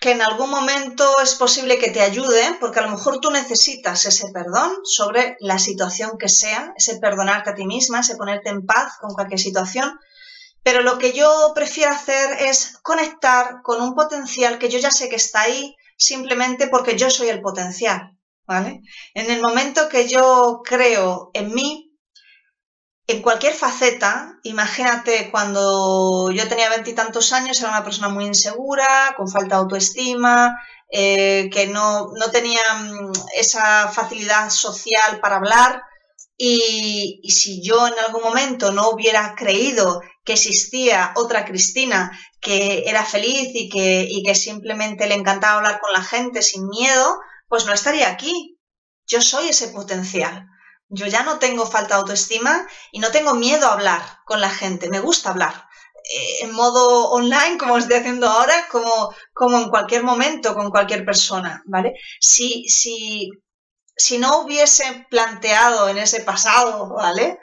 [0.00, 4.04] que en algún momento es posible que te ayude, porque a lo mejor tú necesitas
[4.06, 8.66] ese perdón sobre la situación que sea, ese perdonarte a ti misma, ese ponerte en
[8.66, 9.98] paz con cualquier situación,
[10.62, 15.10] pero lo que yo prefiero hacer es conectar con un potencial que yo ya sé
[15.10, 18.80] que está ahí simplemente porque yo soy el potencial, ¿vale?
[19.14, 21.92] En el momento que yo creo en mí,
[23.06, 29.28] en cualquier faceta, imagínate cuando yo tenía veintitantos años, era una persona muy insegura, con
[29.28, 30.54] falta de autoestima,
[30.90, 35.82] eh, que no, no tenía mm, esa facilidad social para hablar,
[36.36, 43.04] y, si yo en algún momento no hubiera creído que existía otra Cristina que era
[43.04, 47.18] feliz y que, y que simplemente le encantaba hablar con la gente sin miedo,
[47.54, 48.58] pues no estaría aquí.
[49.06, 50.46] Yo soy ese potencial.
[50.88, 54.50] Yo ya no tengo falta de autoestima y no tengo miedo a hablar con la
[54.50, 54.90] gente.
[54.90, 55.54] Me gusta hablar.
[56.14, 61.04] eh, en modo online, como estoy haciendo ahora, como, como en cualquier momento, con cualquier
[61.04, 61.94] persona, ¿vale?
[62.20, 63.30] Si, si,
[63.96, 67.38] si no hubiese planteado en ese pasado, ¿vale?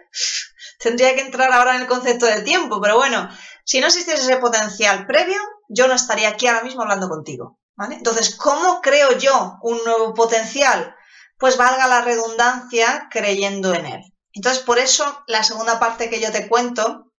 [0.80, 3.30] Tendría que entrar ahora en el concepto de tiempo, pero bueno,
[3.66, 5.40] si no existiese ese potencial previo,
[5.70, 7.60] yo no estaría aquí ahora mismo hablando contigo,
[7.90, 10.96] Entonces, ¿cómo creo yo un nuevo potencial?
[11.38, 14.02] Pues valga la redundancia creyendo en él.
[14.34, 17.12] Entonces, por eso, la segunda parte que yo te cuento,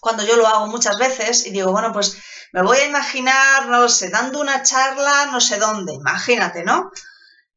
[0.00, 2.18] cuando yo lo hago muchas veces y digo, bueno, pues
[2.52, 6.90] me voy a imaginar, no sé, dando una charla no sé dónde, imagínate, ¿no?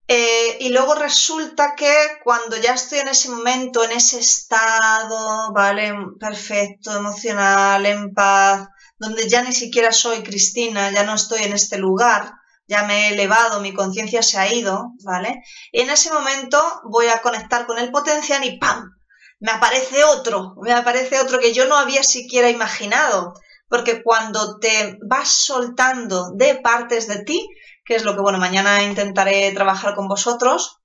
[0.08, 5.94] Eh, y luego resulta que cuando ya estoy en ese momento, en ese estado, ¿vale?
[6.20, 8.68] Perfecto, emocional, en paz,
[9.02, 12.34] donde ya ni siquiera soy Cristina, ya no estoy en este lugar,
[12.68, 15.42] ya me he elevado, mi conciencia se ha ido, ¿vale?
[15.72, 18.96] Y en ese momento voy a conectar con el potencial y ¡pam!
[19.40, 23.34] Me aparece otro, me aparece otro que yo no había siquiera imaginado,
[23.68, 27.50] porque cuando te vas soltando de partes de ti,
[27.84, 30.81] que es lo que, bueno, mañana intentaré trabajar con vosotros,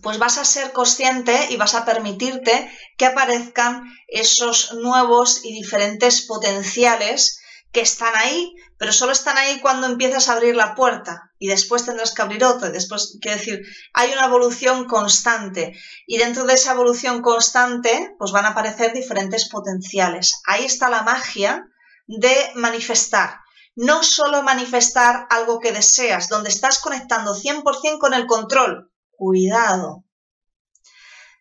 [0.00, 6.22] pues vas a ser consciente y vas a permitirte que aparezcan esos nuevos y diferentes
[6.22, 7.40] potenciales
[7.72, 11.84] que están ahí, pero solo están ahí cuando empiezas a abrir la puerta y después
[11.84, 12.70] tendrás que abrir otra.
[12.70, 13.62] después, quiero decir,
[13.94, 15.72] hay una evolución constante
[16.06, 20.40] y dentro de esa evolución constante, pues van a aparecer diferentes potenciales.
[20.46, 21.66] Ahí está la magia
[22.06, 23.40] de manifestar.
[23.74, 28.91] No solo manifestar algo que deseas, donde estás conectando 100% con el control.
[29.22, 30.02] Cuidado.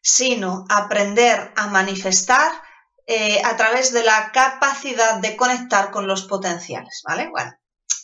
[0.04, 2.52] Sino aprender a manifestar
[3.08, 7.30] eh, a través de la capacidad de conectar con los potenciales, ¿vale?
[7.32, 7.52] Bueno,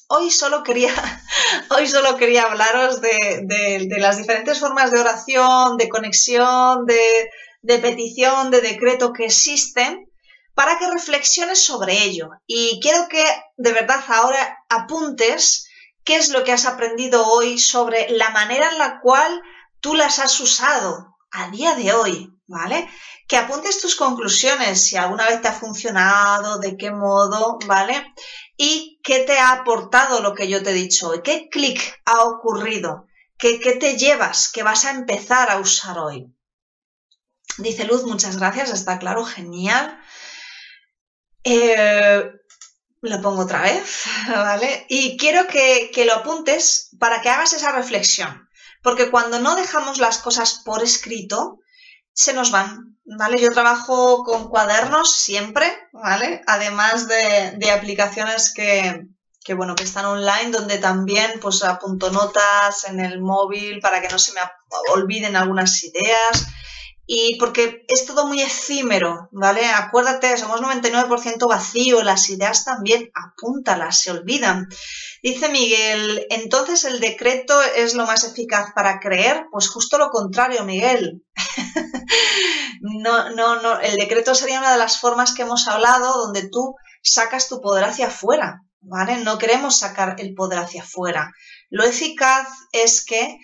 [0.08, 0.96] hoy solo quería,
[1.70, 7.30] hoy solo quería hablaros de, las diferentes formas de oración, de conexión, de,
[7.62, 10.12] de petición, de decreto que existen
[10.56, 12.32] para que reflexiones sobre ello.
[12.48, 13.24] Y quiero que
[13.58, 15.70] de verdad ahora apuntes
[16.04, 19.40] qué es lo que has aprendido hoy sobre la manera en la cual
[19.80, 22.90] tú las has usado a día de hoy, ¿vale?
[23.28, 28.14] Que apuntes tus conclusiones, si alguna vez te ha funcionado, de qué modo, ¿vale?
[28.56, 32.24] Y qué te ha aportado lo que yo te he dicho hoy, qué clic ha
[32.24, 33.08] ocurrido,
[33.38, 36.34] ¿Qué, qué te llevas, que vas a empezar a usar hoy.
[37.60, 40.00] Dice Luz, muchas gracias, está claro, genial.
[41.44, 42.32] Eh,
[43.02, 44.86] lo pongo otra vez, ¿vale?
[44.90, 48.47] Y quiero que, que lo apuntes para que hagas esa reflexión.
[48.88, 51.60] Porque cuando no dejamos las cosas por escrito,
[52.14, 53.38] se nos van, ¿vale?
[53.38, 56.42] Yo trabajo con cuadernos siempre, ¿vale?
[56.48, 59.08] Además de, aplicaciones que,
[59.44, 64.08] que, bueno, que están online, donde también pues apunto notas en el móvil para que
[64.08, 64.40] no se me
[64.94, 66.48] olviden algunas ideas
[67.10, 69.66] y porque es todo muy efímero, ¿vale?
[69.66, 74.68] Acuérdate, somos 99% vacío, las ideas también, apúntalas, se olvidan.
[75.24, 80.66] Dice Miguel, entonces el decreto es lo más eficaz para creer, pues justo lo contrario,
[80.66, 81.24] Miguel.
[82.82, 86.76] no, no, no, el decreto sería una de las formas que hemos hablado donde tú
[87.02, 89.16] sacas tu poder hacia afuera, ¿vale?
[89.20, 91.32] No queremos sacar el poder hacia afuera.
[91.70, 93.38] Lo eficaz es que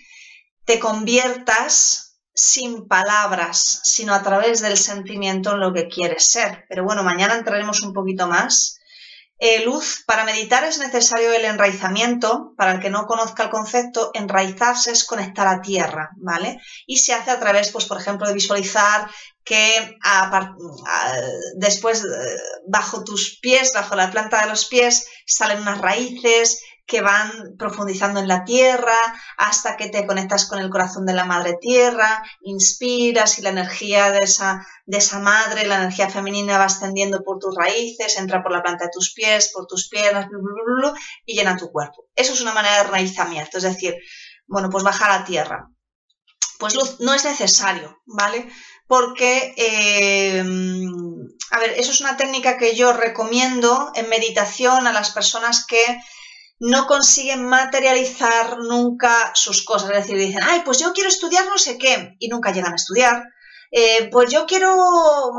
[0.66, 2.03] te conviertas
[2.34, 6.64] sin palabras, sino a través del sentimiento en lo que quieres ser.
[6.68, 8.78] Pero bueno, mañana entraremos un poquito más.
[9.38, 12.54] Eh, luz, para meditar es necesario el enraizamiento.
[12.56, 16.60] Para el que no conozca el concepto, enraizarse es conectar a tierra, ¿vale?
[16.86, 19.08] Y se hace a través, pues, por ejemplo, de visualizar
[19.44, 19.96] que
[21.56, 27.00] después, eh, bajo tus pies, bajo la planta de los pies, salen unas raíces, que
[27.00, 28.96] van profundizando en la tierra
[29.38, 34.10] hasta que te conectas con el corazón de la madre tierra, inspiras y la energía
[34.10, 38.52] de esa, de esa madre, la energía femenina va ascendiendo por tus raíces, entra por
[38.52, 40.26] la planta de tus pies, por tus piernas,
[41.24, 42.06] y llena tu cuerpo.
[42.14, 43.94] Eso es una manera de raizamiento, es decir,
[44.46, 45.70] bueno, pues bajar a tierra.
[46.58, 48.48] Pues luz no es necesario, ¿vale?
[48.86, 50.44] Porque, eh,
[51.50, 55.82] a ver, eso es una técnica que yo recomiendo en meditación a las personas que
[56.58, 59.90] no consiguen materializar nunca sus cosas.
[59.90, 62.76] Es decir, dicen, ay, pues yo quiero estudiar no sé qué, y nunca llegan a
[62.76, 63.24] estudiar.
[63.70, 64.72] Eh, pues yo quiero,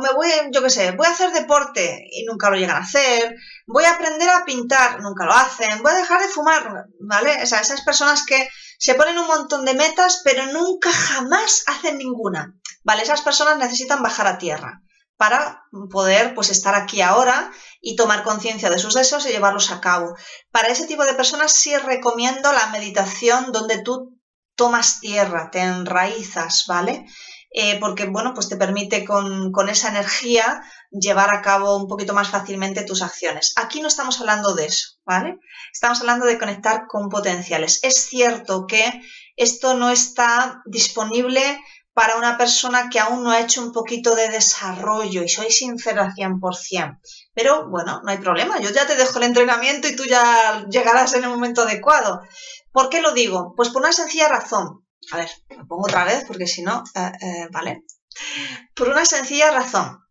[0.01, 3.35] me voy, yo qué sé, voy a hacer deporte y nunca lo llegan a hacer.
[3.65, 5.81] Voy a aprender a pintar, nunca lo hacen.
[5.81, 7.41] Voy a dejar de fumar, ¿vale?
[7.41, 11.97] O sea, esas personas que se ponen un montón de metas, pero nunca jamás hacen
[11.97, 12.53] ninguna.
[12.83, 13.01] ¿Vale?
[13.01, 14.83] Esas personas necesitan bajar a tierra
[15.17, 17.51] para poder pues estar aquí ahora
[17.81, 20.15] y tomar conciencia de sus deseos y llevarlos a cabo.
[20.51, 24.19] Para ese tipo de personas sí recomiendo la meditación donde tú
[24.55, 27.05] tomas tierra, te enraizas, ¿vale?
[27.57, 30.61] eh, porque, bueno, pues te permite con, con esa energía
[30.91, 33.53] llevar a cabo un poquito más fácilmente tus acciones.
[33.55, 35.39] Aquí no estamos hablando de eso, ¿vale?
[35.71, 37.79] Estamos hablando de conectar con potenciales.
[37.81, 38.83] Es cierto que
[39.37, 41.41] esto no está disponible
[41.95, 46.13] para una persona que aún no ha hecho un poquito de desarrollo y soy sincera
[46.13, 46.99] 100%.
[47.33, 51.13] Pero bueno, no hay problema, yo ya te dejo el entrenamiento y tú ya llegarás
[51.13, 52.21] en el momento adecuado.
[52.73, 53.53] ¿Por qué lo digo?
[53.55, 54.85] Pues por una sencilla razón.
[55.13, 57.85] A ver, lo pongo otra vez porque si no, eh, eh, vale.
[58.75, 60.01] Por una sencilla razón.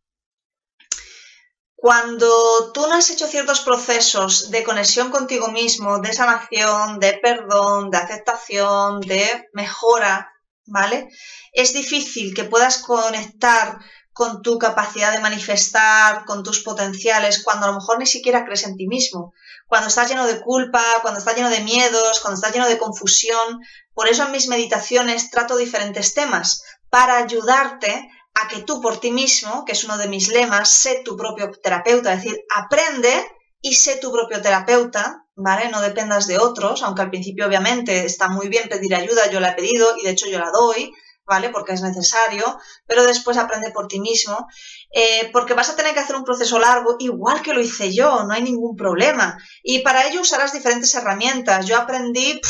[1.74, 7.90] Cuando tú no has hecho ciertos procesos de conexión contigo mismo, de sanación, de perdón,
[7.90, 10.33] de aceptación, de mejora,
[10.66, 11.08] ¿vale?
[11.52, 13.78] Es difícil que puedas conectar
[14.12, 18.64] con tu capacidad de manifestar, con tus potenciales, cuando a lo mejor ni siquiera crees
[18.64, 19.34] en ti mismo,
[19.66, 23.60] cuando estás lleno de culpa, cuando estás lleno de miedos, cuando estás lleno de confusión.
[23.92, 29.10] Por eso en mis meditaciones trato diferentes temas, para ayudarte a que tú por ti
[29.10, 33.26] mismo, que es uno de mis lemas, sé tu propio terapeuta, es decir, aprende
[33.60, 35.68] y sé tu propio terapeuta, ¿vale?
[35.68, 39.50] No dependas de otros, aunque al principio obviamente está muy bien pedir ayuda, yo la
[39.50, 40.92] he pedido y de hecho yo la doy,
[41.26, 41.50] ¿vale?
[41.50, 44.46] Porque es necesario, pero después aprende por ti mismo,
[44.92, 48.24] eh, porque vas a tener que hacer un proceso largo, igual que lo hice yo,
[48.24, 49.38] no hay ningún problema.
[49.62, 51.66] Y para ello usarás diferentes herramientas.
[51.66, 52.40] Yo aprendí,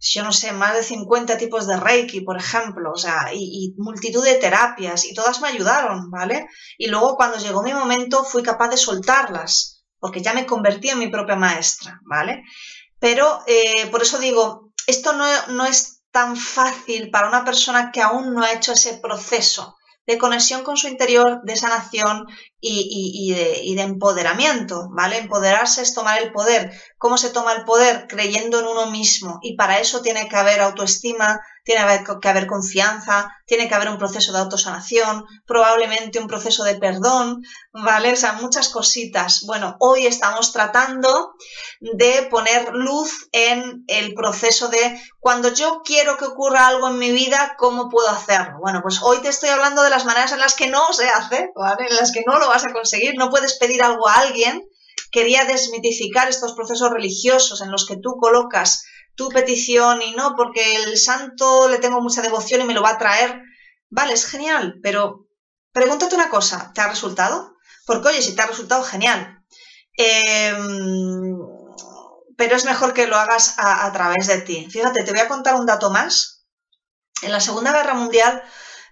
[0.00, 4.24] yo no sé, más de 50 tipos de Reiki, por ejemplo, o sea, y, multitud
[4.24, 6.46] de terapias, y todas me ayudaron, ¿vale?
[6.76, 9.71] Y luego cuando llegó mi momento fui capaz de soltarlas,
[10.02, 12.42] porque ya me convertí en mi propia maestra, ¿vale?
[12.98, 18.02] Pero eh, por eso digo, esto no, no es tan fácil para una persona que
[18.02, 22.26] aún no ha hecho ese proceso de conexión con su interior, de sanación
[22.60, 25.18] y, de, de, empoderamiento, ¿vale?
[25.18, 26.72] Empoderarse es tomar el poder.
[26.98, 28.08] ¿Cómo se toma el poder?
[28.08, 29.38] Creyendo en uno mismo.
[29.40, 33.98] Y para eso tiene que haber autoestima, tiene que haber confianza, tiene que haber un
[33.98, 37.42] proceso de autosanación, probablemente un proceso de perdón,
[37.72, 38.12] ¿vale?
[38.12, 39.42] O sea, muchas cositas.
[39.46, 41.34] Bueno, hoy estamos tratando
[41.80, 47.12] de poner luz en el proceso de cuando yo quiero que ocurra algo en mi
[47.12, 48.58] vida, ¿cómo puedo hacerlo?
[48.60, 51.50] Bueno, pues hoy te estoy hablando de las maneras en las que no se hace,
[51.54, 51.86] ¿vale?
[51.88, 54.62] En las que no lo vas a conseguir, no puedes pedir algo a alguien.
[55.12, 58.84] Quería desmitificar estos procesos religiosos en los que tú colocas
[59.14, 62.90] tu petición y no, porque el santo le tengo mucha devoción y me lo va
[62.90, 63.42] a traer.
[63.90, 65.26] Vale, es genial, pero
[65.72, 67.56] pregúntate una cosa, ¿te ha resultado?
[67.86, 69.42] Porque oye, si te ha resultado, genial.
[69.96, 71.36] Em,
[72.36, 74.66] pero es mejor que lo hagas a, través de ti.
[74.70, 76.44] Fíjate, te voy a contar un dato más.
[77.22, 78.42] En la Segunda Guerra Mundial,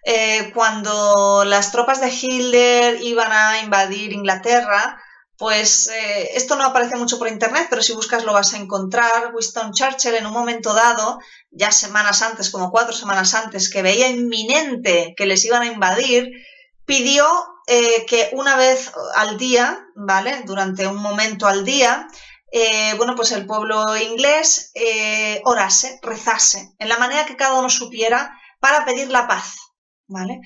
[0.04, 5.02] eh, cuando las tropas de Hitler iban a invadir Inglaterra,
[5.40, 9.32] pues eh, esto no aparece mucho por internet, pero si buscas lo vas a encontrar.
[9.34, 11.18] Winston Churchill en un momento dado,
[11.50, 16.30] ya semanas antes, como cuatro semanas antes, que veía inminente que les iban a invadir,
[16.84, 17.26] pidió
[17.66, 20.42] eh, que una vez al día, ¿vale?
[20.44, 22.06] Durante un momento al día,
[22.52, 24.72] eh, bueno, pues el pueblo inglés
[25.44, 29.54] orase, rezase, en la manera que cada uno supiera para pedir la paz,
[30.06, 30.42] ¿vale?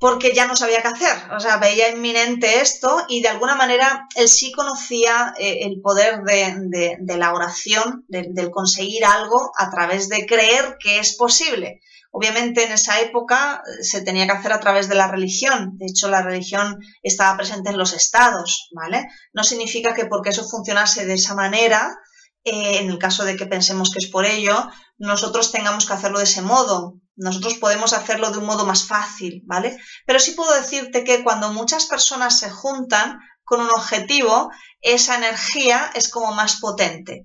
[0.00, 1.32] Porque ya no sabía qué hacer.
[1.36, 6.22] O sea, veía inminente esto y de alguna manera él sí conocía eh, el poder
[6.22, 11.80] de, la oración, del conseguir algo a través de creer que es posible.
[12.12, 15.76] Obviamente en esa época eh, se tenía que hacer a través de la religión.
[15.76, 19.06] De hecho, la religión estaba presente en los estados, ¿vale?
[19.32, 21.96] No significa que porque eso funcionase de esa manera,
[22.42, 26.18] eh, en el caso de que pensemos que es por ello, nosotros tengamos que hacerlo
[26.18, 26.94] de ese modo.
[27.20, 29.76] Nosotros podemos hacerlo de un modo más fácil, ¿vale?
[30.06, 34.50] Pero sí puedo decirte que cuando muchas personas se juntan con un objetivo,
[34.80, 37.24] esa energía es como más potente.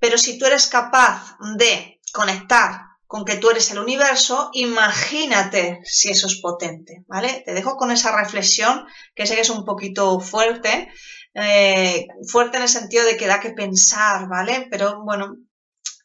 [0.00, 6.10] Pero si tú eres capaz de conectar con que tú eres el universo, imagínate si
[6.10, 7.42] eso es potente, ¿vale?
[7.46, 10.90] Te dejo con esa reflexión, que sé que es un poquito fuerte,
[11.34, 14.66] eh, fuerte en el sentido de que da que pensar, ¿vale?
[14.68, 15.36] Pero bueno,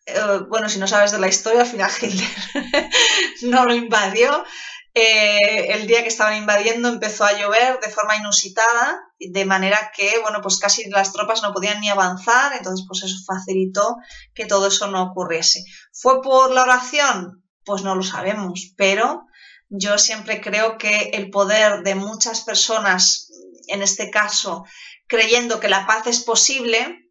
[0.06, 2.30] eh, bueno, si no sabes de la historia, al final Hitler
[3.44, 4.44] no lo invadió.
[4.96, 10.20] Eh, el día que estaban invadiendo empezó a llover de forma inusitada, de manera que,
[10.22, 13.98] bueno, pues casi las tropas no podían ni avanzar, entonces pues eso facilitó
[14.36, 15.64] que todo eso no ocurriese.
[15.92, 17.44] ¿Fue por la oración?
[17.66, 19.26] Pues no lo sabemos, pero
[19.70, 23.32] yo siempre creo que el poder de muchas personas,
[23.68, 24.64] en este caso,
[25.08, 27.03] creyendo que la paz es posible,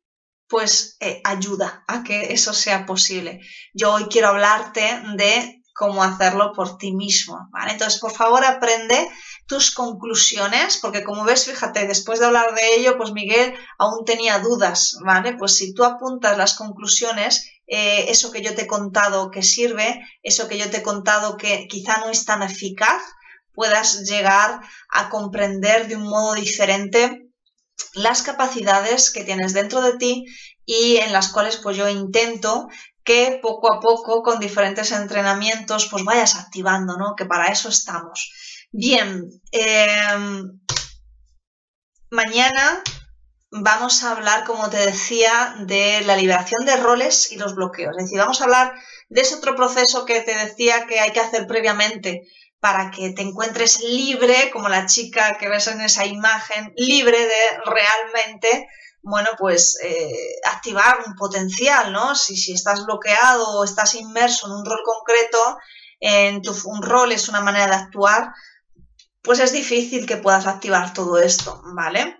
[0.52, 3.40] pues eh, ayuda a que eso sea posible.
[3.72, 4.82] Yo hoy quiero hablarte
[5.16, 7.72] de cómo hacerlo por ti mismo, ¿vale?
[7.72, 9.08] Entonces, por favor, aprende
[9.46, 14.40] tus conclusiones, porque como ves, fíjate, después de hablar de ello, pues Miguel aún tenía
[14.40, 15.38] dudas, ¿vale?
[15.38, 20.06] Pues si tú apuntas las conclusiones, eh, eso que yo te he contado que sirve,
[20.22, 23.02] eso que yo te he contado que quizá no es tan eficaz,
[23.54, 27.31] puedas llegar a comprender de un modo diferente
[27.94, 30.24] las capacidades que tienes dentro de ti
[30.64, 32.68] y en las cuales pues yo intento
[33.04, 37.14] que poco a poco con diferentes entrenamientos pues vayas activando, ¿no?
[37.16, 38.32] Que para eso estamos.
[38.70, 40.60] Bien, em,
[42.10, 42.82] mañana
[43.50, 47.94] vamos a hablar, como te decía, de la liberación de roles y los bloqueos.
[47.98, 48.72] Es decir, vamos a hablar
[49.10, 52.22] de ese otro proceso que te decía que hay que hacer previamente
[52.62, 57.60] para que te encuentres libre, como la chica que ves en esa imagen, libre de
[57.66, 58.68] realmente,
[59.02, 62.14] bueno, pues eh, activar un potencial, ¿no?
[62.14, 65.58] Si, si estás bloqueado o estás inmerso en un rol concreto,
[65.98, 68.32] en tu, un rol es una manera de actuar,
[69.22, 72.16] pues es difícil que puedas activar todo esto, ¿vale?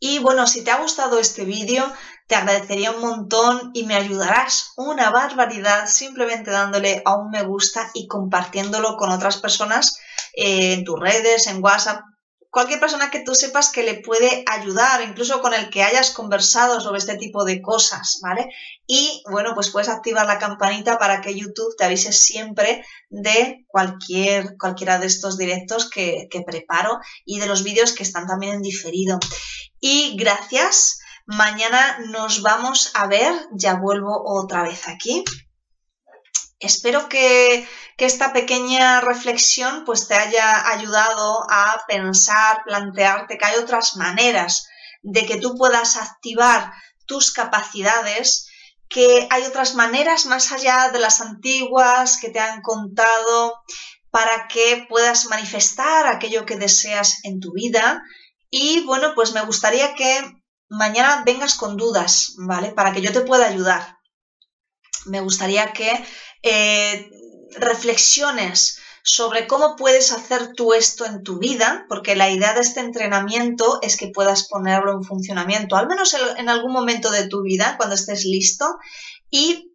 [0.00, 1.84] Y bueno, si te ha gustado este vídeo,
[2.28, 7.90] te agradecería un montón y me ayudarás una barbaridad simplemente dándole a un me gusta
[7.94, 9.98] y compartiéndolo con otras personas
[10.34, 12.02] eh, en tus redes, en WhatsApp,
[12.50, 16.80] cualquier persona que tú sepas que le puede ayudar, incluso con el que hayas conversado
[16.80, 18.50] sobre este tipo de cosas, ¿vale?
[18.86, 24.56] Y bueno, pues puedes activar la campanita para que YouTube te avise siempre de cualquier,
[24.58, 28.62] cualquiera de estos directos que, que preparo y de los vídeos que están también en
[28.62, 29.18] diferido.
[29.80, 30.97] Y gracias.
[31.28, 33.34] Mañana nos vamos a ver.
[33.52, 35.24] Ya vuelvo otra vez aquí.
[36.58, 37.68] Espero que,
[37.98, 44.68] esta pequeña reflexión pues te haya ayudado a pensar, plantearte que hay otras maneras
[45.02, 46.72] de que tú puedas activar
[47.04, 48.48] tus capacidades,
[48.88, 53.60] que hay otras maneras más allá de las antiguas que te han contado
[54.10, 58.02] para que puedas manifestar aquello que deseas en tu vida.
[58.48, 60.37] Y bueno, pues me gustaría que
[60.68, 62.72] mañana vengas con dudas, ¿vale?
[62.72, 63.98] Para que yo te pueda ayudar.
[65.06, 65.90] Me gustaría que
[66.42, 67.10] eh,
[67.56, 72.80] reflexiones sobre cómo puedes hacer tú esto en tu vida, porque la idea de este
[72.80, 77.76] entrenamiento es que puedas ponerlo en funcionamiento, al menos en algún momento de tu vida,
[77.78, 78.76] cuando estés listo.
[79.30, 79.72] Y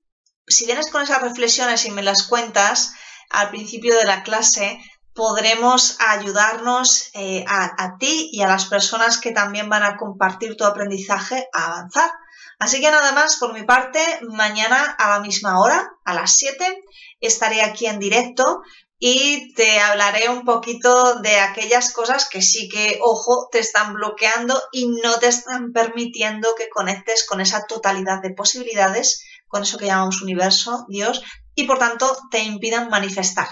[0.47, 2.93] si vienes con esas reflexiones y me las cuentas
[3.31, 4.79] al principio de la clase,
[5.13, 10.55] podremos ayudarnos eh, a, a ti y a las personas que también van a compartir
[10.57, 12.11] tu aprendizaje a avanzar.
[12.59, 16.83] Así que nada más por mi parte, mañana a la misma hora, a las 7,
[17.19, 18.61] estaré aquí en directo
[19.05, 24.57] y te hablaré un poquito de aquellas cosas que sí que, ojo, te están bloqueando
[24.71, 29.87] y no te están permitiendo que conectes con esa totalidad de posibilidades, con eso que
[29.87, 31.21] llamamos universo, Dios,
[31.55, 33.49] y por tanto te impidan manifestar.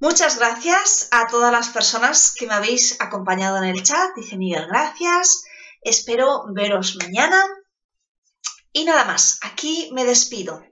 [0.00, 4.14] Muchas gracias a todas las personas que me habéis acompañado en el chat.
[4.14, 5.44] Dice Miguel, gracias.
[5.82, 7.44] Espero veros mañana
[8.72, 10.62] y nada más, aquí me despido.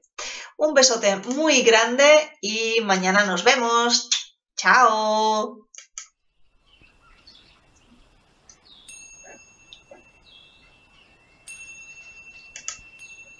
[0.56, 2.06] Un besote muy grande
[2.40, 4.08] y mañana nos vemos.
[4.56, 5.65] Chao.